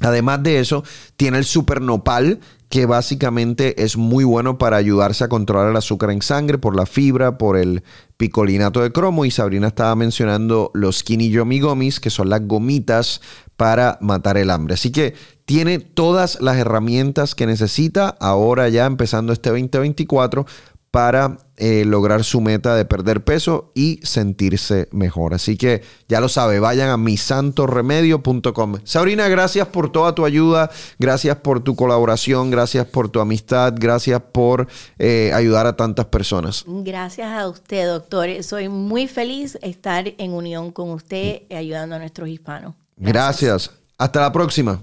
Además 0.00 0.42
de 0.42 0.60
eso, 0.60 0.82
tiene 1.16 1.38
el 1.38 1.44
super 1.44 1.82
nopal, 1.82 2.40
que 2.70 2.86
básicamente 2.86 3.82
es 3.82 3.96
muy 3.96 4.24
bueno 4.24 4.56
para 4.56 4.76
ayudarse 4.76 5.24
a 5.24 5.28
controlar 5.28 5.70
el 5.70 5.76
azúcar 5.76 6.10
en 6.10 6.22
sangre 6.22 6.56
por 6.56 6.74
la 6.74 6.86
fibra, 6.86 7.36
por 7.36 7.56
el 7.56 7.82
picolinato 8.16 8.80
de 8.80 8.92
cromo. 8.92 9.24
Y 9.24 9.30
Sabrina 9.30 9.66
estaba 9.66 9.94
mencionando 9.96 10.70
los 10.72 10.98
skinny 10.98 11.30
yomi 11.30 11.60
gomis, 11.60 12.00
que 12.00 12.10
son 12.10 12.30
las 12.30 12.46
gomitas 12.46 13.20
para 13.56 13.98
matar 14.00 14.38
el 14.38 14.50
hambre. 14.50 14.74
Así 14.74 14.92
que 14.92 15.14
tiene 15.44 15.80
todas 15.80 16.40
las 16.40 16.56
herramientas 16.56 17.34
que 17.34 17.44
necesita 17.44 18.08
ahora 18.20 18.68
ya 18.68 18.86
empezando 18.86 19.32
este 19.32 19.50
2024 19.50 20.46
para 20.90 21.38
eh, 21.56 21.84
lograr 21.84 22.24
su 22.24 22.40
meta 22.40 22.74
de 22.74 22.84
perder 22.84 23.22
peso 23.22 23.70
y 23.74 24.00
sentirse 24.02 24.88
mejor. 24.90 25.34
Así 25.34 25.56
que 25.56 25.82
ya 26.08 26.20
lo 26.20 26.28
sabe, 26.28 26.58
vayan 26.58 26.88
a 26.88 26.96
misantoremedio.com. 26.96 28.78
Sabrina, 28.84 29.28
gracias 29.28 29.68
por 29.68 29.92
toda 29.92 30.14
tu 30.14 30.24
ayuda, 30.24 30.70
gracias 30.98 31.36
por 31.36 31.60
tu 31.60 31.76
colaboración, 31.76 32.50
gracias 32.50 32.86
por 32.86 33.08
tu 33.08 33.20
amistad, 33.20 33.74
gracias 33.76 34.20
por 34.32 34.68
eh, 34.98 35.30
ayudar 35.34 35.66
a 35.66 35.76
tantas 35.76 36.06
personas. 36.06 36.64
Gracias 36.66 37.30
a 37.30 37.48
usted, 37.48 37.86
doctor. 37.86 38.42
Soy 38.42 38.68
muy 38.68 39.06
feliz 39.06 39.58
estar 39.62 40.12
en 40.18 40.32
unión 40.32 40.72
con 40.72 40.90
usted 40.90 41.42
ayudando 41.54 41.96
a 41.96 41.98
nuestros 41.98 42.28
hispanos. 42.28 42.74
gracias. 42.96 43.70
Hasta 43.98 44.20
la 44.20 44.32
próxima. 44.32 44.80